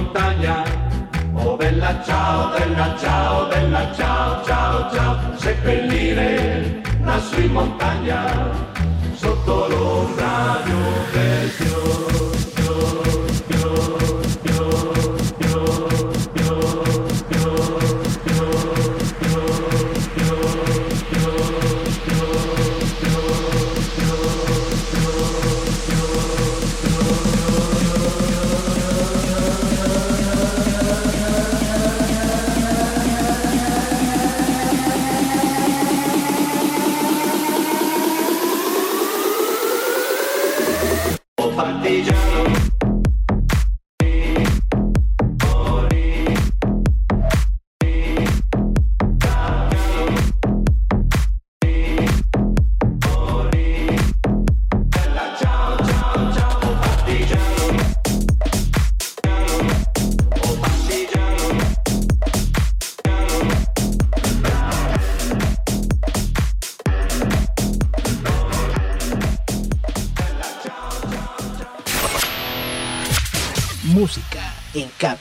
montagna. 0.00 0.64
Oh 1.34 1.56
bella 1.56 2.02
ciao, 2.04 2.50
bella 2.56 2.96
ciao, 2.98 3.48
bella 3.48 3.92
ciao, 3.94 4.44
ciao, 4.44 4.90
ciao, 4.92 5.36
seppellire 5.36 6.80
la 7.04 7.20
in 7.36 7.52
montagna. 7.52 8.39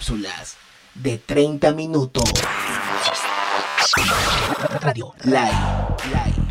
Cápsulas 0.10 0.58
de 0.96 1.20
30 1.20 1.72
minutos. 1.74 2.24
Radio 4.82 5.14
Live. 5.24 5.38
Live. 6.08 6.48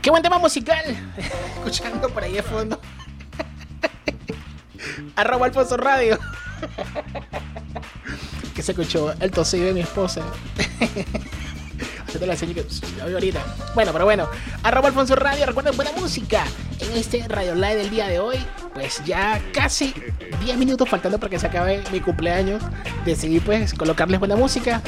Qué 0.00 0.08
buen 0.10 0.22
tema 0.22 0.38
musical. 0.38 0.82
Escuchando 1.56 2.08
por 2.08 2.24
ahí 2.24 2.32
de 2.32 2.42
fondo. 2.42 2.80
Arroba 5.16 5.46
Alfonso 5.46 5.76
Radio. 5.76 6.18
que 8.54 8.62
se 8.62 8.72
escuchó 8.72 9.12
el 9.20 9.30
tosido 9.30 9.66
de 9.66 9.74
mi 9.74 9.80
esposa. 9.80 10.22
La 12.18 12.36
que 12.36 12.46
la 13.06 13.14
ahorita. 13.14 13.44
Bueno, 13.74 13.92
pero 13.92 14.06
bueno. 14.06 14.30
Arroba 14.62 14.88
Alfonso 14.88 15.14
Radio. 15.14 15.44
Recuerden 15.44 15.76
buena 15.76 15.92
música. 15.92 16.46
En 16.82 16.98
este 16.98 17.26
Radio 17.28 17.54
Live 17.54 17.76
del 17.76 17.90
día 17.90 18.08
de 18.08 18.18
hoy. 18.18 18.36
Pues 18.74 19.02
ya 19.04 19.40
casi 19.52 19.94
10 20.44 20.56
minutos 20.58 20.88
faltando 20.88 21.18
para 21.18 21.30
que 21.30 21.38
se 21.38 21.46
acabe 21.46 21.82
mi 21.92 22.00
cumpleaños. 22.00 22.62
Decidí 23.04 23.40
pues 23.40 23.72
colocarles 23.74 24.18
buena 24.18 24.34
música. 24.36 24.82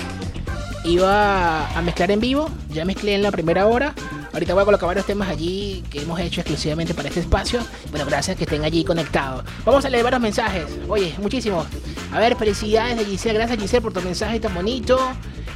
Iba 0.84 1.68
a 1.68 1.82
mezclar 1.82 2.10
en 2.10 2.20
vivo. 2.20 2.50
Ya 2.70 2.84
mezclé 2.84 3.14
en 3.14 3.22
la 3.22 3.30
primera 3.30 3.66
hora. 3.66 3.94
Ahorita 4.32 4.54
voy 4.54 4.62
a 4.62 4.64
colocar 4.64 4.88
varios 4.88 5.06
temas 5.06 5.28
allí 5.28 5.84
que 5.90 6.02
hemos 6.02 6.18
hecho 6.18 6.40
exclusivamente 6.40 6.92
para 6.94 7.08
este 7.08 7.20
espacio. 7.20 7.60
Bueno, 7.90 8.04
gracias 8.06 8.36
que 8.36 8.44
estén 8.44 8.64
allí 8.64 8.84
conectados. 8.84 9.44
Vamos 9.64 9.84
a 9.84 9.90
leer 9.90 10.02
varios 10.02 10.20
mensajes. 10.20 10.64
Oye, 10.88 11.14
muchísimos. 11.18 11.66
A 12.12 12.18
ver, 12.18 12.34
felicidades 12.36 12.98
de 12.98 13.04
Giselle. 13.04 13.38
Gracias 13.38 13.60
Giselle 13.60 13.82
por 13.82 13.92
tu 13.92 14.00
mensaje 14.00 14.40
tan 14.40 14.52
bonito. 14.52 14.98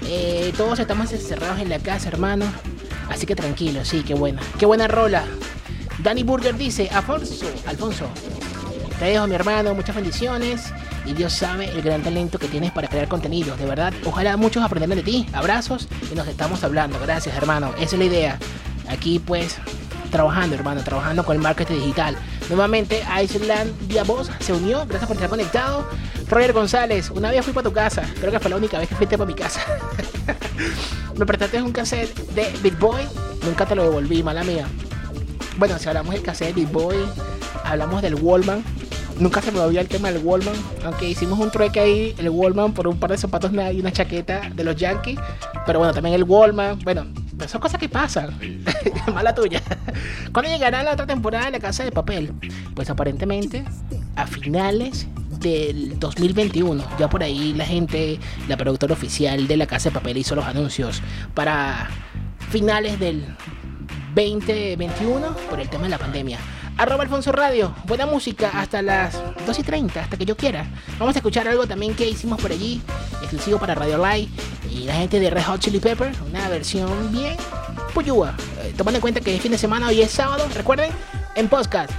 Eh, 0.07 0.53
todos 0.57 0.79
estamos 0.79 1.13
encerrados 1.13 1.59
en 1.59 1.69
la 1.69 1.81
casa, 1.81 2.09
hermano. 2.09 2.47
Así 3.09 3.27
que 3.27 3.35
tranquilo, 3.35 3.85
sí, 3.85 4.05
qué 4.07 4.15
buena. 4.15 4.41
Qué 4.59 4.67
buena 4.67 4.87
rola. 4.87 5.25
Danny 5.99 6.23
Burger 6.23 6.57
dice, 6.57 6.89
Alfonso, 6.93 7.47
Alfonso, 7.67 8.07
te 8.99 9.07
dejo 9.07 9.27
mi 9.27 9.35
hermano, 9.35 9.75
muchas 9.75 9.95
bendiciones. 9.95 10.73
Y 11.05 11.15
Dios 11.15 11.33
sabe 11.33 11.71
el 11.71 11.81
gran 11.81 12.03
talento 12.03 12.39
que 12.39 12.49
tienes 12.49 12.71
para 12.71 12.89
crear 12.89 13.09
contenido. 13.09 13.57
De 13.57 13.65
verdad, 13.65 13.95
ojalá 14.05 14.37
muchos 14.37 14.63
aprendan 14.63 14.99
de 14.99 15.03
ti. 15.03 15.27
Abrazos 15.33 15.89
y 16.13 16.15
nos 16.15 16.29
estamos 16.29 16.63
hablando. 16.65 16.99
Gracias, 17.01 17.35
hermano. 17.37 17.73
Esa 17.79 17.97
es 17.97 17.99
la 17.99 18.05
idea. 18.05 18.39
Aquí 18.89 19.19
pues 19.19 19.57
trabajando, 20.11 20.55
hermano, 20.55 20.83
trabajando 20.83 21.25
con 21.25 21.37
el 21.37 21.43
marketing 21.43 21.77
digital. 21.77 22.17
Nuevamente, 22.49 23.03
Iceland 23.23 23.73
Vía 23.89 24.05
Voz 24.05 24.31
se 24.41 24.53
unió. 24.53 24.85
Gracias 24.87 25.07
por 25.07 25.17
estar 25.17 25.31
conectado. 25.31 25.89
Roger 26.29 26.53
González, 26.53 27.11
una 27.11 27.31
vez 27.31 27.45
fui 27.45 27.55
para 27.55 27.69
tu 27.69 27.73
casa. 27.73 28.03
Creo 28.21 28.31
que 28.31 28.41
fue 28.41 28.51
la 28.51 28.57
única 28.57 28.79
vez 28.79 28.89
que 28.89 28.95
fuiste 28.95 29.17
para 29.17 29.29
mi 29.29 29.35
casa. 29.35 29.61
Me 31.17 31.25
prestaste 31.25 31.63
un 31.63 31.73
cassette 31.73 32.15
de 32.33 32.53
Big 32.63 32.77
Boy. 32.79 33.03
Nunca 33.45 33.65
te 33.65 33.75
lo 33.75 33.85
devolví, 33.85 34.23
mala 34.23 34.45
mía. 34.45 34.67
Bueno, 35.59 35.77
si 35.81 35.89
hablamos 35.89 36.15
del 36.15 36.23
cassette 36.23 36.55
de 36.55 36.61
Big 36.61 36.69
Boy, 36.69 36.97
hablamos 37.65 38.01
del 38.01 38.15
Wallman. 38.15 38.63
Nunca 39.19 39.43
se 39.43 39.51
me 39.51 39.59
olvidó 39.59 39.81
el 39.81 39.89
tema 39.89 40.13
del 40.13 40.23
Wallman. 40.25 40.55
Aunque 40.85 41.09
hicimos 41.09 41.37
un 41.41 41.51
trueque 41.51 41.81
ahí, 41.81 42.15
el 42.17 42.31
Wallman 42.31 42.73
por 42.73 42.87
un 42.87 42.97
par 42.97 43.11
de 43.11 43.19
zapatos 43.19 43.51
y 43.53 43.81
una 43.81 43.91
chaqueta 43.91 44.51
de 44.55 44.63
los 44.63 44.77
Yankees. 44.77 45.19
Pero 45.67 45.81
bueno, 45.81 45.93
también 45.93 46.15
el 46.15 46.23
Wallman. 46.23 46.79
Bueno, 46.85 47.07
son 47.49 47.61
cosas 47.61 47.81
que 47.81 47.89
pasan. 47.89 48.39
Mala 49.13 49.35
tuya. 49.35 49.61
¿Cuándo 50.33 50.49
llegará 50.49 50.85
la 50.85 50.93
otra 50.93 51.09
temporada 51.09 51.47
de 51.47 51.51
La 51.51 51.59
Casa 51.59 51.83
de 51.83 51.91
Papel? 51.91 52.33
Pues 52.77 52.89
aparentemente 52.89 53.65
a 54.15 54.29
finales 54.29 55.09
del 55.41 55.99
2021. 55.99 56.85
Ya 57.01 57.11
por 57.11 57.25
ahí 57.25 57.53
la 57.55 57.65
gente, 57.65 58.21
la 58.47 58.57
productora 58.57 58.93
oficial 58.93 59.49
de 59.49 59.57
La 59.57 59.67
Casa 59.67 59.89
de 59.89 59.95
Papel 59.95 60.19
hizo 60.19 60.37
los 60.37 60.45
anuncios 60.45 61.03
para 61.35 61.89
finales 62.49 63.01
del 63.01 63.25
2021 64.15 65.37
por 65.51 65.61
el 65.61 65.69
tema 65.69 65.85
de 65.85 65.91
la 65.91 65.99
pandemia. 65.99 66.39
Arroba 66.79 67.03
Alfonso 67.03 67.33
Radio, 67.33 67.75
buena 67.87 68.07
música 68.07 68.51
hasta 68.55 68.83
las 68.83 69.21
2 69.47 69.59
y 69.59 69.63
30, 69.65 70.01
hasta 70.01 70.17
que 70.17 70.25
yo 70.25 70.37
quiera. 70.37 70.65
Vamos 70.99 71.17
a 71.17 71.19
escuchar 71.19 71.49
algo 71.49 71.67
también 71.67 71.95
que 71.95 72.09
hicimos 72.09 72.41
por 72.41 72.53
allí, 72.53 72.81
exclusivo 73.21 73.59
para 73.59 73.75
Radio 73.75 73.99
Live 73.99 74.29
y 74.71 74.85
la 74.85 74.95
gente 74.95 75.19
de 75.19 75.29
Red 75.29 75.43
Hot 75.45 75.61
Chili 75.61 75.81
Pepper, 75.81 76.13
una 76.29 76.49
versión 76.49 77.11
bien 77.11 77.37
puyúa. 77.93 78.35
Eh, 78.63 78.75
tomando 78.77 78.99
en 78.99 79.01
cuenta 79.01 79.21
que 79.21 79.35
es 79.35 79.43
fin 79.43 79.51
de 79.51 79.59
semana, 79.59 79.89
hoy 79.89 80.03
es 80.03 80.13
sábado, 80.13 80.47
recuerden, 80.55 80.93
en 81.35 81.49
podcast, 81.49 81.91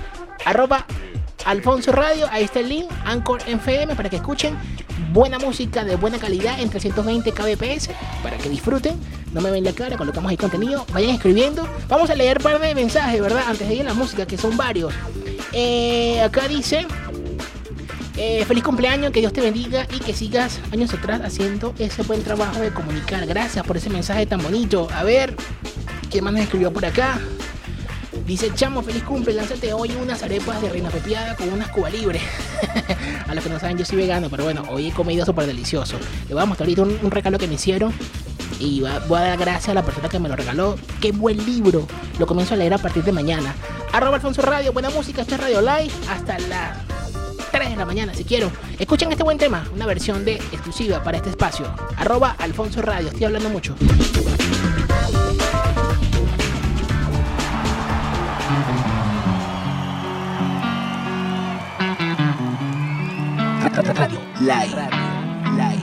arroba 0.46 0.86
Alfonso 1.46 1.92
Radio, 1.92 2.28
ahí 2.32 2.46
está 2.46 2.62
el 2.62 2.70
link, 2.70 2.90
Anchor 3.06 3.42
FM, 3.48 3.96
para 3.96 4.10
que 4.10 4.16
escuchen 4.16 4.58
buena 5.12 5.40
música 5.40 5.84
de 5.84 5.96
buena 5.96 6.20
calidad 6.20 6.60
en 6.60 6.70
320 6.70 7.32
kbps, 7.32 7.90
para 8.24 8.38
que 8.38 8.50
disfruten. 8.50 8.96
No 9.34 9.42
me 9.42 9.52
ven 9.52 9.64
la 9.64 9.74
cara, 9.74 9.98
colocamos 9.98 10.30
ahí 10.30 10.38
contenido, 10.38 10.86
vayan 10.94 11.12
escribiendo. 11.12 11.68
Vamos 11.88 12.10
a 12.10 12.16
leer 12.16 12.38
un 12.38 12.44
par 12.44 12.60
de 12.60 12.74
mensajes, 12.74 13.22
¿verdad? 13.22 13.44
Antes 13.48 13.68
de 13.68 13.76
ir 13.76 13.82
a 13.82 13.86
la 13.86 13.94
música, 13.94 14.26
que 14.26 14.38
son 14.38 14.58
varios. 14.58 14.94
Eh, 15.54 16.22
acá 16.22 16.48
dice... 16.48 16.86
Eh, 18.22 18.44
feliz 18.44 18.66
cumpleaños, 18.66 19.14
que 19.14 19.22
Dios 19.22 19.32
te 19.32 19.40
bendiga 19.40 19.88
y 19.96 20.00
que 20.00 20.14
sigas 20.14 20.60
años 20.74 20.94
atrás 20.94 21.22
haciendo 21.24 21.74
ese 21.80 22.04
buen 22.04 22.22
trabajo 22.22 22.60
de 22.60 22.70
comunicar. 22.70 23.26
Gracias 23.26 23.66
por 23.66 23.78
ese 23.78 23.90
mensaje 23.90 24.26
tan 24.26 24.44
bonito. 24.44 24.90
A 24.94 25.04
ver, 25.04 25.38
¿qué 26.12 26.22
más 26.22 26.34
nos 26.34 26.42
escribió 26.42 26.74
por 26.74 26.86
acá? 26.86 27.18
Dice, 28.26 28.52
chamo, 28.54 28.82
feliz 28.82 29.04
cumple, 29.04 29.34
lánzate 29.34 29.72
hoy 29.72 29.92
unas 30.00 30.22
arepas 30.22 30.62
de 30.62 30.70
reina 30.70 30.90
pepiada 30.90 31.38
con 31.38 31.48
unas 31.48 31.70
cuba 31.70 31.90
libre. 31.90 32.20
a 33.28 33.36
los 33.36 33.44
que 33.44 33.50
no 33.50 33.60
saben, 33.60 33.78
yo 33.78 33.86
soy 33.86 33.98
vegano, 33.98 34.30
pero 34.30 34.44
bueno, 34.44 34.64
hoy 34.70 34.88
he 34.88 34.92
comido 34.92 35.26
súper 35.26 35.46
delicioso. 35.46 35.98
Le 36.28 36.34
voy 36.34 36.44
a 36.44 36.46
mostrar 36.46 36.68
ahorita 36.68 36.82
un, 36.84 37.00
un 37.02 37.12
regalo 37.12 37.38
que 37.38 37.48
me 37.48 37.56
hicieron 37.56 37.94
y 38.60 38.82
voy 38.82 39.20
a 39.20 39.22
dar 39.22 39.38
gracias 39.38 39.70
a 39.70 39.74
la 39.74 39.84
persona 39.84 40.10
que 40.10 40.20
me 40.20 40.30
lo 40.30 40.36
regaló. 40.36 40.76
Qué 41.02 41.12
buen 41.12 41.44
libro. 41.46 41.88
Lo 42.18 42.28
comienzo 42.28 42.54
a 42.54 42.58
leer 42.58 42.74
a 42.74 42.78
partir 42.78 43.04
de 43.04 43.12
mañana. 43.12 43.54
Arroba 43.94 44.16
Alfonso 44.16 44.42
Radio, 44.42 44.74
buena 44.74 44.90
música, 44.90 45.22
este 45.22 45.36
es 45.36 45.42
Radio 45.42 45.62
Live 45.62 45.92
hasta 46.10 46.38
las 46.40 46.78
3 47.52 47.72
de 47.72 47.76
la 47.76 47.86
mañana 47.86 48.14
si 48.14 48.24
quiero. 48.24 48.52
Escuchen 48.78 49.12
este 49.12 49.24
buen 49.24 49.38
tema, 49.38 49.66
una 49.74 49.86
versión 49.86 50.26
de 50.26 50.36
exclusiva 50.36 51.04
para 51.04 51.18
este 51.18 51.30
espacio. 51.30 51.66
Arroba 51.98 52.36
Alfonso 52.38 52.82
Radio, 52.82 53.08
estoy 53.08 53.26
hablando 53.26 53.50
mucho. 53.50 53.76
Radio 63.80 64.20
Live. 64.42 64.74
Live. 65.56 65.80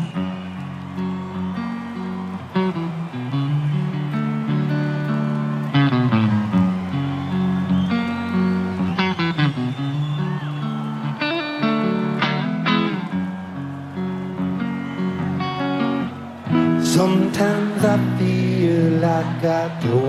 Sometimes 16.84 17.84
I 17.84 17.98
feel 18.18 19.00
like 19.00 19.44
I 19.44 19.80
don't 19.80 20.05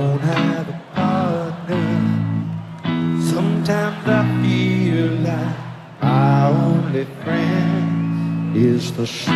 is 8.58 8.92
the 8.94 9.06
city 9.06 9.36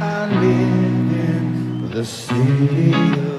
I 0.00 0.26
live 0.26 1.12
in, 1.30 1.90
the 1.90 2.04
city 2.04 3.33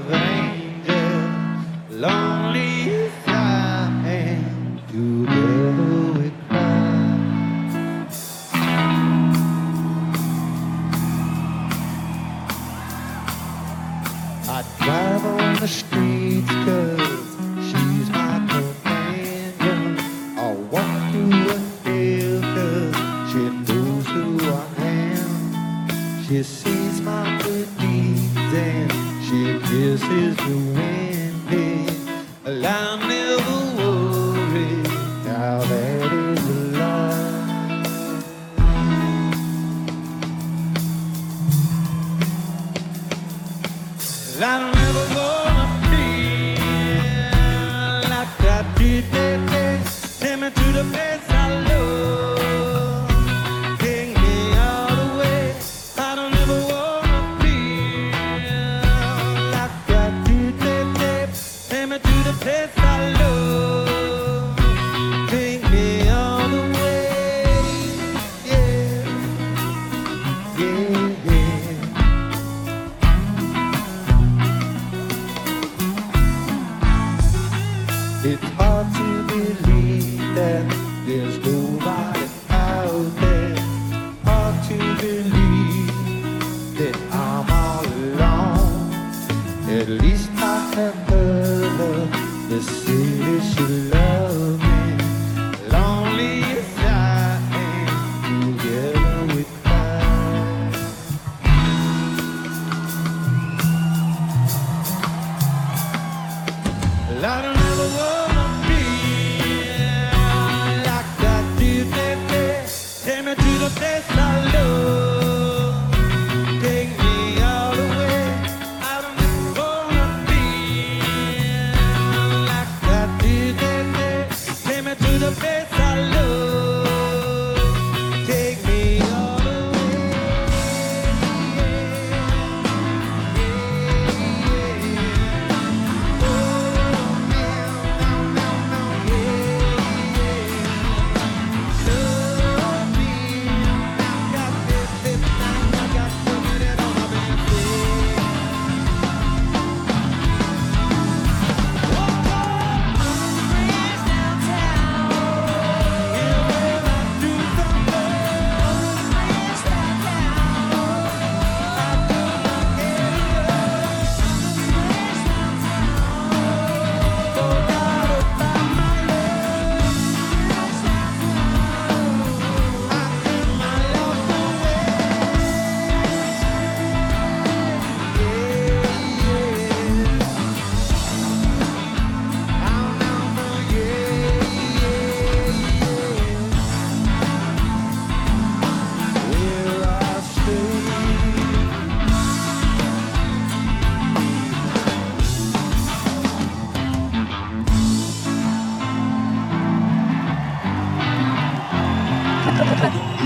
the 125.25 125.31
best. 125.41 125.64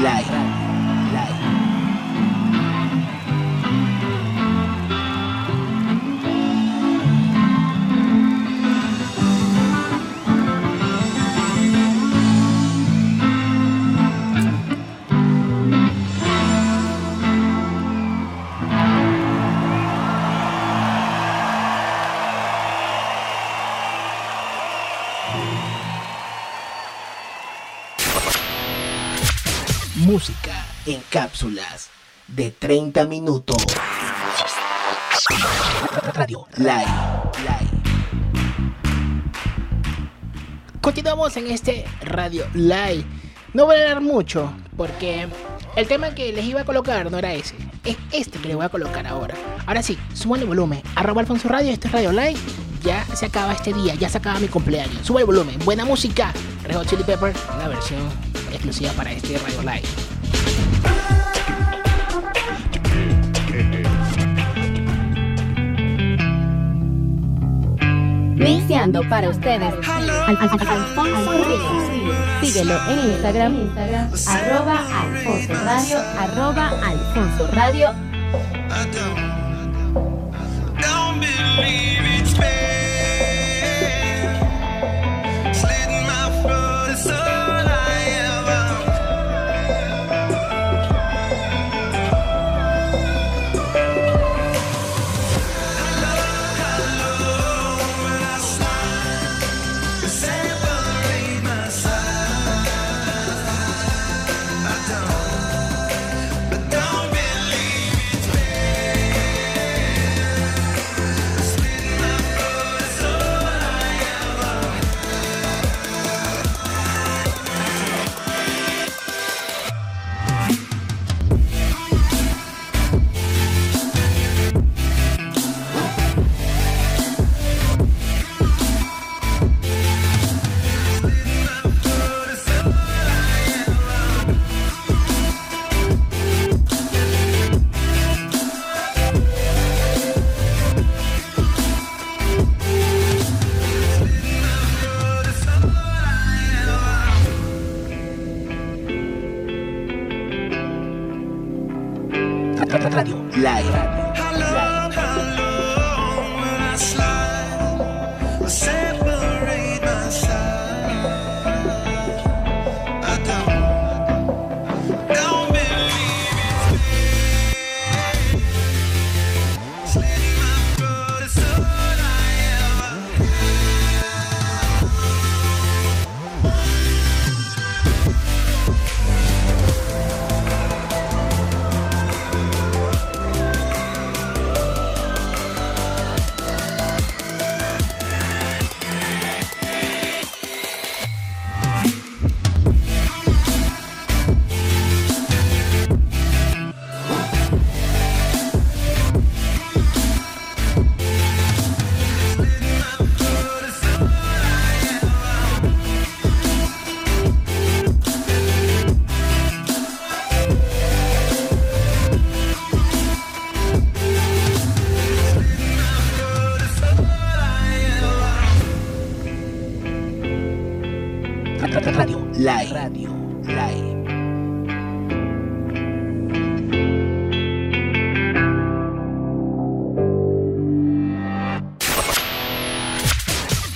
Live. 0.02 0.69
Cápsulas 31.20 31.90
de 32.28 32.50
30 32.50 33.04
minutos. 33.04 33.58
Radio 36.14 36.48
Live. 36.56 36.86
Continuamos 40.80 41.36
en 41.36 41.52
este 41.52 41.86
Radio 42.00 42.48
Live. 42.54 43.04
No 43.54 43.66
voy 43.66 43.76
a 43.76 43.80
hablar 43.80 44.00
mucho 44.00 44.54
porque 44.78 45.28
el 45.76 45.88
tema 45.90 46.16
que 46.16 46.32
les 46.32 46.46
iba 46.46 46.62
a 46.62 46.64
colocar 46.64 47.12
no 47.12 47.18
era 47.18 47.34
ese. 47.34 47.56
Es 47.84 47.98
este 48.14 48.40
que 48.40 48.48
les 48.48 48.56
voy 48.56 48.66
a 48.66 48.70
colocar 48.70 49.06
ahora. 49.06 49.36
Ahora 49.66 49.84
sí, 49.84 50.00
suban 50.14 50.40
el 50.40 50.48
volumen. 50.48 50.82
Arroba 50.96 51.20
Alfonso 51.20 51.50
Radio, 51.50 51.74
este 51.74 51.88
es 51.88 51.94
Radio 51.94 52.14
Live. 52.14 52.40
Ya 52.82 53.06
se 53.14 53.26
acaba 53.26 53.52
este 53.52 53.74
día, 53.74 53.94
ya 53.96 54.08
se 54.08 54.20
acaba 54.20 54.40
mi 54.40 54.48
cumpleaños. 54.48 55.06
Sube 55.06 55.20
el 55.20 55.26
volumen. 55.26 55.60
Buena 55.66 55.84
música. 55.84 56.32
Red 56.64 56.78
Hot 56.78 56.88
Chili 56.88 57.04
Pepper, 57.04 57.34
una 57.58 57.68
versión 57.68 58.00
exclusiva 58.54 58.94
para 58.94 59.12
este 59.12 59.38
Radio 59.38 59.64
Live. 59.64 60.99
Mixeando 68.40 69.02
para 69.10 69.30
ustedes. 69.30 69.74
Al- 69.88 70.10
al- 70.10 70.38
al- 70.38 70.68
Alfonso 70.68 71.32
Ríos. 71.34 72.42
Síguelo 72.42 72.80
en 72.90 73.12
Instagram, 73.12 73.54
Instagram, 73.56 74.10
arroba 74.28 74.80
Alfonso 75.02 75.54
Radio, 75.66 75.98
arroba 76.18 76.70
Alfonso 76.86 77.50
Radio. 77.54 77.90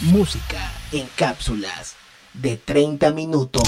Música 0.04 0.70
en 0.92 1.08
cápsulas 1.16 1.96
de 2.34 2.58
30 2.58 3.12
minutos. 3.12 3.64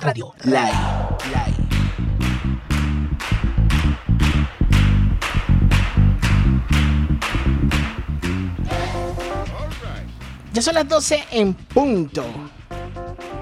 Radio 0.00 0.32
Live. 0.44 0.72
Ya 10.54 10.62
son 10.62 10.74
las 10.76 10.88
12 10.88 11.24
en 11.32 11.52
punto 11.52 12.24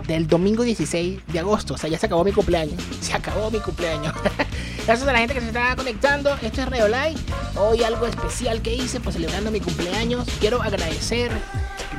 del 0.09 0.27
domingo 0.27 0.65
16 0.65 1.21
de 1.25 1.39
agosto. 1.39 1.75
O 1.75 1.79
sea, 1.79 1.89
ya 1.89 1.99
se 1.99 2.07
acabó 2.07 2.25
mi 2.25 2.33
cumpleaños. 2.33 2.83
Se 3.01 3.15
acabó 3.15 3.49
mi 3.49 3.61
cumpleaños. 3.61 4.13
Gracias 4.85 5.09
a 5.09 5.13
la 5.13 5.19
gente 5.21 5.35
que 5.35 5.41
se 5.41 5.47
está 5.47 5.77
conectando. 5.77 6.35
Esto 6.43 6.63
es 6.63 6.69
Radio 6.69 6.89
Live. 6.89 7.21
Hoy 7.55 7.85
algo 7.85 8.05
especial 8.05 8.61
que 8.63 8.75
hice, 8.75 8.99
pues 8.99 9.15
celebrando 9.15 9.53
mi 9.53 9.61
cumpleaños. 9.61 10.27
Quiero 10.41 10.61
agradecer 10.61 11.31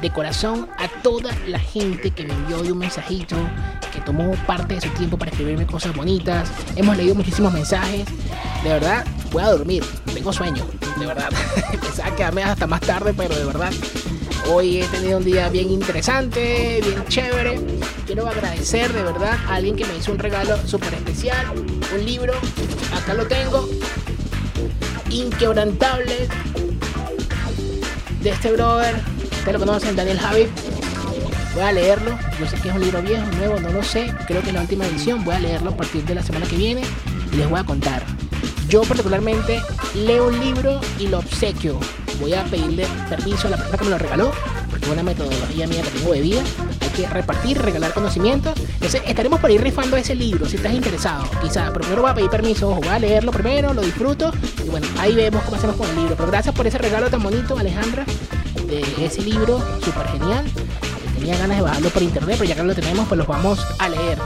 de 0.01 0.09
corazón 0.09 0.67
a 0.77 0.89
toda 1.01 1.31
la 1.47 1.59
gente 1.59 2.11
que 2.11 2.25
me 2.25 2.33
envió 2.33 2.59
un 2.59 2.77
mensajito, 2.77 3.37
que 3.93 4.01
tomó 4.01 4.33
parte 4.45 4.75
de 4.75 4.81
su 4.81 4.89
tiempo 4.89 5.17
para 5.17 5.31
escribirme 5.31 5.65
cosas 5.65 5.95
bonitas. 5.95 6.51
Hemos 6.75 6.97
leído 6.97 7.15
muchísimos 7.15 7.53
mensajes. 7.53 8.05
De 8.63 8.69
verdad, 8.69 9.05
voy 9.31 9.43
a 9.43 9.51
dormir. 9.51 9.85
Tengo 10.13 10.33
sueño. 10.33 10.65
De 10.99 11.05
verdad. 11.05 11.29
Pensaba 11.81 12.13
quedarme 12.17 12.43
hasta 12.43 12.67
más 12.67 12.81
tarde, 12.81 13.13
pero 13.15 13.33
de 13.33 13.45
verdad. 13.45 13.71
Hoy 14.49 14.81
he 14.81 14.87
tenido 14.87 15.19
un 15.19 15.23
día 15.23 15.47
bien 15.47 15.71
interesante, 15.71 16.81
bien 16.83 17.05
chévere. 17.07 17.61
Quiero 18.05 18.27
agradecer 18.27 18.91
de 18.91 19.03
verdad 19.03 19.39
a 19.47 19.55
alguien 19.55 19.77
que 19.77 19.85
me 19.85 19.95
hizo 19.95 20.11
un 20.11 20.19
regalo 20.19 20.57
súper 20.67 20.93
especial. 20.95 21.45
Un 21.93 22.05
libro, 22.05 22.33
acá 22.95 23.13
lo 23.13 23.27
tengo. 23.27 23.69
Inquebrantable. 25.11 26.27
De 28.21 28.29
este 28.31 28.51
brother. 28.51 28.95
Ustedes 29.31 29.53
lo 29.53 29.59
conocen, 29.59 29.95
Daniel 29.95 30.17
Javi. 30.19 30.47
Voy 31.53 31.63
a 31.63 31.71
leerlo. 31.71 32.17
Yo 32.39 32.47
sé 32.47 32.57
que 32.57 32.69
es 32.69 32.75
un 32.75 32.81
libro 32.81 33.01
viejo, 33.03 33.25
nuevo, 33.37 33.59
no 33.59 33.69
lo 33.69 33.83
sé. 33.83 34.11
Creo 34.27 34.41
que 34.41 34.47
es 34.47 34.53
la 34.53 34.61
última 34.61 34.87
edición. 34.87 35.23
Voy 35.23 35.35
a 35.35 35.39
leerlo 35.39 35.71
a 35.71 35.77
partir 35.77 36.03
de 36.05 36.15
la 36.15 36.23
semana 36.23 36.47
que 36.47 36.55
viene. 36.55 36.81
Y 37.31 37.35
les 37.35 37.47
voy 37.47 37.59
a 37.59 37.63
contar. 37.63 38.03
Yo 38.69 38.81
particularmente 38.81 39.61
leo 39.93 40.29
un 40.29 40.39
libro 40.39 40.81
y 40.97 41.07
lo 41.07 41.19
obsequio. 41.19 41.79
Voy 42.19 42.33
a 42.33 42.43
pedirle 42.45 42.87
permiso 43.07 43.47
a 43.47 43.51
la 43.51 43.57
persona 43.57 43.77
que 43.77 43.83
me 43.83 43.89
lo 43.91 43.97
regaló, 43.99 44.31
porque 44.69 44.85
es 44.85 44.91
una 44.91 45.03
metodología 45.03 45.67
mía 45.67 45.83
que 45.83 45.89
tengo 45.89 46.13
de. 46.13 46.41
Que 46.95 47.07
repartir, 47.07 47.59
regalar 47.59 47.93
conocimientos. 47.93 48.53
Entonces 48.59 49.01
estaremos 49.07 49.39
por 49.39 49.49
ir 49.49 49.61
rifando 49.61 49.97
ese 49.97 50.13
libro, 50.13 50.45
si 50.45 50.57
estás 50.57 50.73
interesado. 50.73 51.23
Quizás, 51.41 51.69
pero 51.71 51.79
primero 51.79 52.01
voy 52.03 52.11
a 52.11 52.13
pedir 52.13 52.29
permiso, 52.29 52.69
ojo, 52.69 52.81
voy 52.81 52.89
a 52.89 52.99
leerlo 52.99 53.31
primero, 53.31 53.73
lo 53.73 53.81
disfruto. 53.81 54.31
Y 54.63 54.69
bueno, 54.69 54.85
ahí 54.99 55.15
vemos 55.15 55.41
cómo 55.43 55.57
hacemos 55.57 55.75
con 55.75 55.89
el 55.89 55.95
libro. 55.95 56.15
Pero 56.15 56.27
gracias 56.29 56.53
por 56.53 56.67
ese 56.67 56.77
regalo 56.77 57.09
tan 57.09 57.23
bonito, 57.23 57.57
Alejandra, 57.57 58.05
de 58.67 58.83
ese 59.03 59.21
libro, 59.21 59.59
súper 59.83 60.07
genial. 60.07 60.45
Tenía 61.17 61.37
ganas 61.37 61.57
de 61.57 61.63
bajarlo 61.63 61.89
por 61.89 62.03
internet, 62.03 62.35
pero 62.37 62.49
ya 62.49 62.55
que 62.55 62.63
lo 62.63 62.75
tenemos, 62.75 63.07
pues 63.07 63.17
los 63.17 63.27
vamos 63.27 63.65
a 63.79 63.89
leer. 63.89 64.19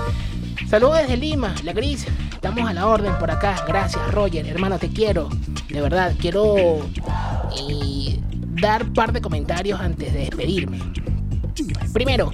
Saludos 0.69 0.97
desde 0.97 1.15
Lima, 1.15 1.55
la 1.63 1.71
Gris. 1.71 2.05
Estamos 2.33 2.69
a 2.69 2.73
la 2.73 2.87
orden 2.87 3.17
por 3.19 3.31
acá. 3.31 3.63
Gracias, 3.65 4.11
Roger. 4.11 4.45
Hermano, 4.47 4.77
te 4.77 4.89
quiero. 4.89 5.29
De 5.69 5.79
verdad, 5.79 6.13
quiero 6.19 6.79
eh, 7.57 8.19
dar 8.59 8.91
par 8.93 9.13
de 9.13 9.21
comentarios 9.21 9.79
antes 9.79 10.11
de 10.11 10.19
despedirme. 10.19 10.79
Primero, 11.93 12.31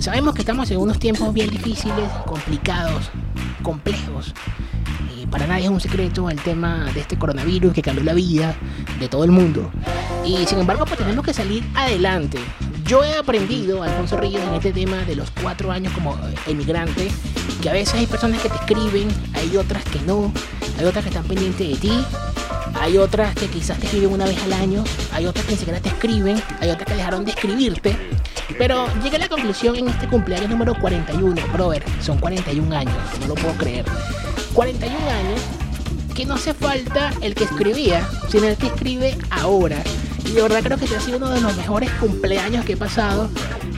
sabemos 0.00 0.34
que 0.34 0.40
estamos 0.40 0.70
en 0.70 0.78
unos 0.78 0.98
tiempos 0.98 1.32
bien 1.34 1.50
difíciles, 1.50 2.10
complicados, 2.26 3.10
complejos. 3.62 4.34
Y 5.16 5.26
para 5.26 5.46
nadie 5.46 5.64
es 5.64 5.70
un 5.70 5.80
secreto 5.80 6.30
el 6.30 6.40
tema 6.40 6.86
de 6.94 7.00
este 7.00 7.18
coronavirus 7.18 7.72
que 7.72 7.82
cambió 7.82 8.04
la 8.04 8.14
vida 8.14 8.54
de 8.98 9.08
todo 9.08 9.24
el 9.24 9.30
mundo. 9.30 9.70
Y 10.24 10.44
sin 10.46 10.58
embargo, 10.58 10.84
pues 10.86 10.98
tenemos 10.98 11.24
que 11.24 11.34
salir 11.34 11.64
adelante. 11.74 12.38
Yo 12.84 13.04
he 13.04 13.14
aprendido, 13.16 13.82
Alfonso 13.82 14.16
Ríos, 14.16 14.42
en 14.42 14.54
este 14.54 14.72
tema 14.72 14.96
de 15.04 15.14
los 15.14 15.30
cuatro 15.30 15.70
años 15.70 15.92
como 15.92 16.18
emigrante, 16.46 17.08
que 17.62 17.70
a 17.70 17.72
veces 17.72 17.94
hay 17.94 18.06
personas 18.06 18.40
que 18.42 18.48
te 18.48 18.56
escriben, 18.56 19.08
hay 19.34 19.56
otras 19.56 19.84
que 19.84 20.00
no, 20.00 20.32
hay 20.78 20.84
otras 20.86 21.04
que 21.04 21.10
están 21.10 21.24
pendientes 21.24 21.68
de 21.68 21.76
ti, 21.76 21.92
hay 22.74 22.98
otras 22.98 23.34
que 23.34 23.46
quizás 23.46 23.78
te 23.78 23.86
escriben 23.86 24.10
una 24.10 24.24
vez 24.24 24.42
al 24.42 24.54
año, 24.54 24.82
hay 25.12 25.26
otras 25.26 25.44
que 25.44 25.52
ni 25.52 25.58
siquiera 25.58 25.80
te 25.80 25.90
escriben, 25.90 26.42
hay 26.60 26.70
otras 26.70 26.86
que 26.86 26.94
dejaron 26.94 27.24
de 27.24 27.30
escribirte. 27.30 27.96
Pero 28.58 28.86
llegué 29.02 29.16
a 29.16 29.20
la 29.20 29.28
conclusión 29.28 29.76
en 29.76 29.88
este 29.88 30.08
cumpleaños 30.08 30.50
número 30.50 30.74
41, 30.80 31.40
brother, 31.52 31.82
son 32.00 32.18
41 32.18 32.76
años, 32.76 32.94
no 33.20 33.28
lo 33.28 33.34
puedo 33.34 33.54
creer. 33.54 33.84
41 34.52 34.96
años 34.96 35.40
que 36.14 36.26
no 36.26 36.34
hace 36.34 36.54
falta 36.54 37.12
el 37.22 37.34
que 37.34 37.44
escribía, 37.44 38.06
sino 38.28 38.46
el 38.46 38.56
que 38.56 38.66
escribe 38.66 39.16
ahora. 39.30 39.82
Y 40.24 40.32
de 40.32 40.42
verdad 40.42 40.60
creo 40.62 40.78
que 40.78 40.84
este 40.84 40.96
ha 40.96 41.00
sido 41.00 41.16
uno 41.16 41.30
de 41.30 41.40
los 41.40 41.56
mejores 41.56 41.90
cumpleaños 41.92 42.64
que 42.64 42.74
he 42.74 42.76
pasado 42.76 43.30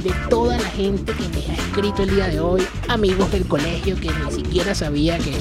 de 0.02 0.10
toda 0.28 0.58
la 0.58 0.68
gente 0.68 1.12
que 1.12 1.28
me 1.28 1.46
ha 1.46 1.54
escrito 1.54 2.02
el 2.02 2.10
día 2.10 2.26
de 2.26 2.40
hoy, 2.40 2.66
amigos 2.88 3.30
del 3.30 3.46
colegio 3.46 3.94
que 3.94 4.10
ni 4.10 4.32
siquiera 4.32 4.74
sabía 4.74 5.18
que, 5.18 5.32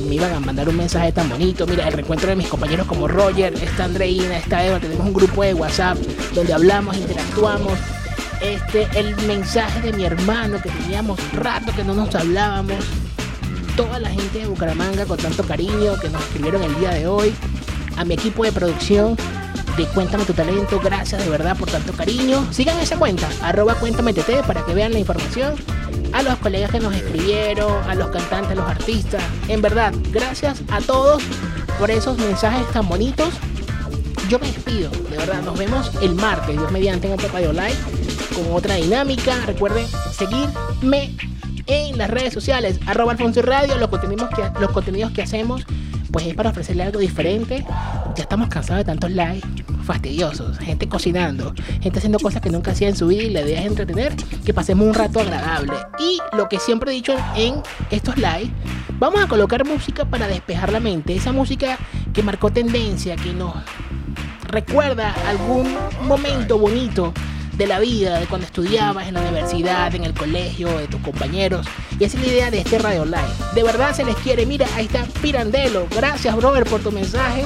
me 0.00 0.16
iban 0.16 0.32
a 0.32 0.40
mandar 0.40 0.68
un 0.68 0.76
mensaje 0.76 1.12
tan 1.12 1.28
bonito. 1.28 1.66
Mira, 1.66 1.86
el 1.86 1.92
reencuentro 1.92 2.28
de 2.28 2.36
mis 2.36 2.48
compañeros 2.48 2.86
como 2.86 3.06
Roger, 3.06 3.54
está 3.54 3.84
Andreina, 3.84 4.36
está 4.36 4.64
Eva, 4.64 4.80
tenemos 4.80 5.06
un 5.06 5.12
grupo 5.12 5.42
de 5.42 5.54
WhatsApp 5.54 5.98
donde 6.34 6.52
hablamos, 6.52 6.96
interactuamos. 6.96 7.72
Este, 8.42 8.88
el 8.98 9.16
mensaje 9.28 9.80
de 9.82 9.92
mi 9.92 10.04
hermano 10.04 10.60
que 10.60 10.68
teníamos 10.68 11.20
rato 11.32 11.72
que 11.76 11.84
no 11.84 11.94
nos 11.94 12.12
hablábamos. 12.14 12.84
Toda 13.76 14.00
la 14.00 14.10
gente 14.10 14.40
de 14.40 14.46
Bucaramanga 14.46 15.06
con 15.06 15.16
tanto 15.16 15.44
cariño 15.44 15.94
que 16.00 16.08
nos 16.08 16.20
escribieron 16.22 16.62
el 16.62 16.74
día 16.80 16.90
de 16.90 17.06
hoy. 17.06 17.32
A 17.96 18.04
mi 18.04 18.14
equipo 18.14 18.42
de 18.42 18.50
producción 18.50 19.16
de 19.76 19.86
Cuéntame 19.86 20.24
tu 20.24 20.32
talento. 20.32 20.80
Gracias 20.82 21.22
de 21.22 21.30
verdad 21.30 21.56
por 21.56 21.70
tanto 21.70 21.92
cariño. 21.92 22.44
Sigan 22.52 22.78
esa 22.80 22.96
cuenta, 22.96 23.28
arroba 23.42 23.76
Cuéntame 23.76 24.12
TT, 24.12 24.44
para 24.44 24.64
que 24.66 24.74
vean 24.74 24.92
la 24.92 24.98
información. 24.98 25.54
A 26.12 26.22
los 26.22 26.36
colegas 26.38 26.72
que 26.72 26.80
nos 26.80 26.94
escribieron, 26.94 27.72
a 27.88 27.94
los 27.94 28.08
cantantes, 28.08 28.52
a 28.52 28.54
los 28.56 28.68
artistas. 28.68 29.22
En 29.46 29.62
verdad, 29.62 29.94
gracias 30.10 30.62
a 30.68 30.80
todos 30.80 31.22
por 31.78 31.92
esos 31.92 32.18
mensajes 32.18 32.68
tan 32.72 32.88
bonitos. 32.88 33.32
Yo 34.28 34.40
me 34.40 34.48
despido, 34.48 34.90
de 34.90 35.16
verdad. 35.16 35.42
Nos 35.42 35.56
vemos 35.56 35.92
el 36.02 36.16
martes, 36.16 36.56
Dios 36.56 36.72
mediante, 36.72 37.06
en 37.06 37.14
otro 37.14 37.28
Radio 37.28 37.52
Live 37.52 38.01
con 38.32 38.52
otra 38.52 38.76
dinámica. 38.76 39.34
Recuerden 39.46 39.86
seguirme 40.12 41.14
en 41.66 41.98
las 41.98 42.10
redes 42.10 42.32
sociales, 42.32 42.78
arroba 42.86 43.12
Alfonso 43.12 43.42
Radio. 43.42 43.76
Los 43.78 43.88
contenidos 43.88 44.28
que, 44.30 44.42
los 44.60 44.70
contenidos 44.72 45.12
que 45.12 45.22
hacemos 45.22 45.64
pues 46.12 46.26
es 46.26 46.34
para 46.34 46.50
ofrecerle 46.50 46.82
algo 46.82 47.00
diferente. 47.00 47.64
Ya 48.14 48.22
estamos 48.22 48.48
cansados 48.48 48.80
de 48.80 48.84
tantos 48.84 49.10
live 49.10 49.40
fastidiosos, 49.84 50.58
gente 50.58 50.88
cocinando, 50.88 51.54
gente 51.80 51.98
haciendo 51.98 52.18
cosas 52.18 52.40
que 52.40 52.50
nunca 52.50 52.70
hacía 52.70 52.88
en 52.88 52.96
su 52.96 53.08
vida 53.08 53.22
y 53.22 53.30
la 53.30 53.40
idea 53.40 53.60
es 53.60 53.66
entretener, 53.66 54.14
que 54.44 54.54
pasemos 54.54 54.86
un 54.86 54.94
rato 54.94 55.20
agradable. 55.20 55.72
Y 55.98 56.18
lo 56.36 56.48
que 56.48 56.60
siempre 56.60 56.92
he 56.92 56.94
dicho 56.94 57.16
en 57.34 57.54
estos 57.90 58.16
live, 58.16 58.50
vamos 58.98 59.22
a 59.22 59.26
colocar 59.26 59.64
música 59.66 60.04
para 60.04 60.28
despejar 60.28 60.70
la 60.70 60.80
mente, 60.80 61.16
esa 61.16 61.32
música 61.32 61.78
que 62.12 62.22
marcó 62.22 62.52
tendencia, 62.52 63.16
que 63.16 63.32
nos 63.32 63.54
recuerda 64.46 65.14
algún 65.26 65.74
momento 66.02 66.58
bonito 66.58 67.12
de 67.52 67.66
la 67.66 67.78
vida, 67.78 68.18
de 68.18 68.26
cuando 68.26 68.46
estudiabas 68.46 69.08
en 69.08 69.14
la 69.14 69.20
universidad, 69.20 69.94
en 69.94 70.04
el 70.04 70.14
colegio, 70.14 70.68
de 70.78 70.86
tus 70.86 71.00
compañeros. 71.00 71.66
Y 71.98 72.04
esa 72.04 72.18
es 72.18 72.26
la 72.26 72.32
idea 72.32 72.50
de 72.50 72.58
este 72.60 72.78
Radio 72.78 73.04
Live. 73.04 73.18
De 73.54 73.62
verdad 73.62 73.94
se 73.94 74.04
les 74.04 74.16
quiere. 74.16 74.46
Mira, 74.46 74.66
ahí 74.74 74.86
está 74.86 75.04
Pirandello. 75.20 75.86
Gracias, 75.94 76.34
brother, 76.36 76.64
por 76.64 76.80
tu 76.80 76.90
mensaje 76.90 77.44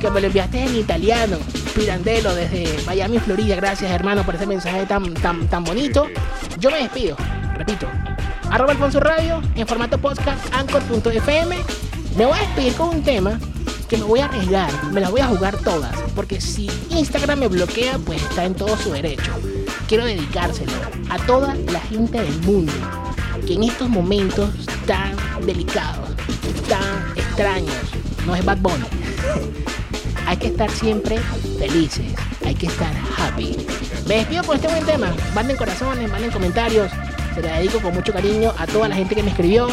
que 0.00 0.10
me 0.10 0.20
lo 0.20 0.26
enviaste 0.26 0.62
en 0.62 0.76
italiano. 0.76 1.36
Pirandello 1.74 2.34
desde 2.34 2.66
Miami, 2.86 3.18
Florida. 3.18 3.56
Gracias, 3.56 3.90
hermano, 3.90 4.24
por 4.24 4.34
ese 4.34 4.46
mensaje 4.46 4.84
tan, 4.86 5.14
tan, 5.14 5.46
tan 5.48 5.64
bonito. 5.64 6.06
Yo 6.58 6.70
me 6.70 6.78
despido. 6.78 7.16
Repito. 7.56 7.86
Arroba 8.50 8.72
Alfonso 8.72 9.00
Radio 9.00 9.40
en 9.54 9.66
formato 9.66 9.98
podcast 9.98 10.38
anchor.fm. 10.54 11.56
Me 12.16 12.26
voy 12.26 12.36
a 12.36 12.40
despedir 12.42 12.74
con 12.74 12.88
un 12.90 13.02
tema 13.02 13.38
que 13.92 13.98
me 13.98 14.04
voy 14.04 14.20
a 14.20 14.24
arriesgar, 14.24 14.72
me 14.90 15.02
las 15.02 15.10
voy 15.10 15.20
a 15.20 15.26
jugar 15.26 15.54
todas, 15.58 15.94
porque 16.14 16.40
si 16.40 16.66
Instagram 16.88 17.40
me 17.40 17.48
bloquea, 17.48 17.98
pues 17.98 18.22
está 18.22 18.46
en 18.46 18.54
todo 18.54 18.74
su 18.78 18.90
derecho. 18.90 19.30
Quiero 19.86 20.06
dedicárselo 20.06 20.72
a 21.10 21.18
toda 21.26 21.54
la 21.70 21.78
gente 21.78 22.22
del 22.22 22.38
mundo 22.40 22.72
que 23.46 23.52
en 23.52 23.64
estos 23.64 23.90
momentos 23.90 24.48
tan 24.86 25.14
delicados, 25.44 26.08
tan 26.70 27.18
extraños, 27.18 27.76
no 28.24 28.34
es 28.34 28.42
Bad 28.42 28.60
Bunny. 28.62 28.86
hay 30.26 30.38
que 30.38 30.46
estar 30.46 30.70
siempre 30.70 31.18
felices, 31.58 32.14
hay 32.46 32.54
que 32.54 32.68
estar 32.68 32.94
happy. 33.18 33.58
Me 34.08 34.14
despido 34.14 34.42
con 34.44 34.56
este 34.56 34.68
buen 34.68 34.86
tema. 34.86 35.14
Manden 35.34 35.58
corazones, 35.58 36.10
manden 36.10 36.30
comentarios. 36.30 36.90
Se 37.34 37.42
la 37.42 37.58
dedico 37.58 37.78
con 37.82 37.92
mucho 37.92 38.14
cariño 38.14 38.54
a 38.56 38.66
toda 38.66 38.88
la 38.88 38.94
gente 38.94 39.14
que 39.14 39.22
me 39.22 39.32
escribió, 39.32 39.68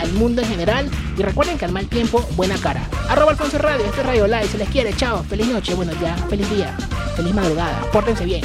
al 0.00 0.12
mundo 0.12 0.42
en 0.42 0.48
general. 0.48 0.90
Y 1.18 1.22
recuerden 1.22 1.58
que 1.58 1.64
al 1.64 1.72
mal 1.72 1.86
tiempo, 1.86 2.26
buena 2.36 2.56
cara. 2.58 2.88
Arroba 3.08 3.32
Alfonso 3.32 3.58
Radio, 3.58 3.84
este 3.84 4.00
es 4.00 4.06
Radio 4.06 4.26
Live. 4.26 4.48
Se 4.48 4.58
les 4.58 4.68
quiere, 4.68 4.94
chao. 4.94 5.24
Feliz 5.24 5.46
noche, 5.48 5.74
bueno, 5.74 5.92
ya, 6.00 6.16
feliz 6.28 6.48
día, 6.50 6.76
feliz 7.16 7.34
madrugada. 7.34 7.80
Pórtense 7.92 8.24
bien. 8.24 8.42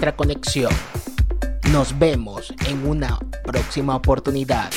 nuestra 0.00 0.16
conexión. 0.16 0.72
Nos 1.72 1.98
vemos 1.98 2.54
en 2.66 2.88
una 2.88 3.18
próxima 3.44 3.96
oportunidad. 3.96 4.70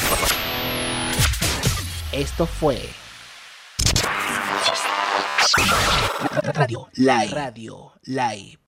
Esto 2.12 2.46
fue 2.46 2.82
Radio 6.54 6.90
Live. 6.96 7.28
Radio 7.32 7.94
Live. 8.04 8.63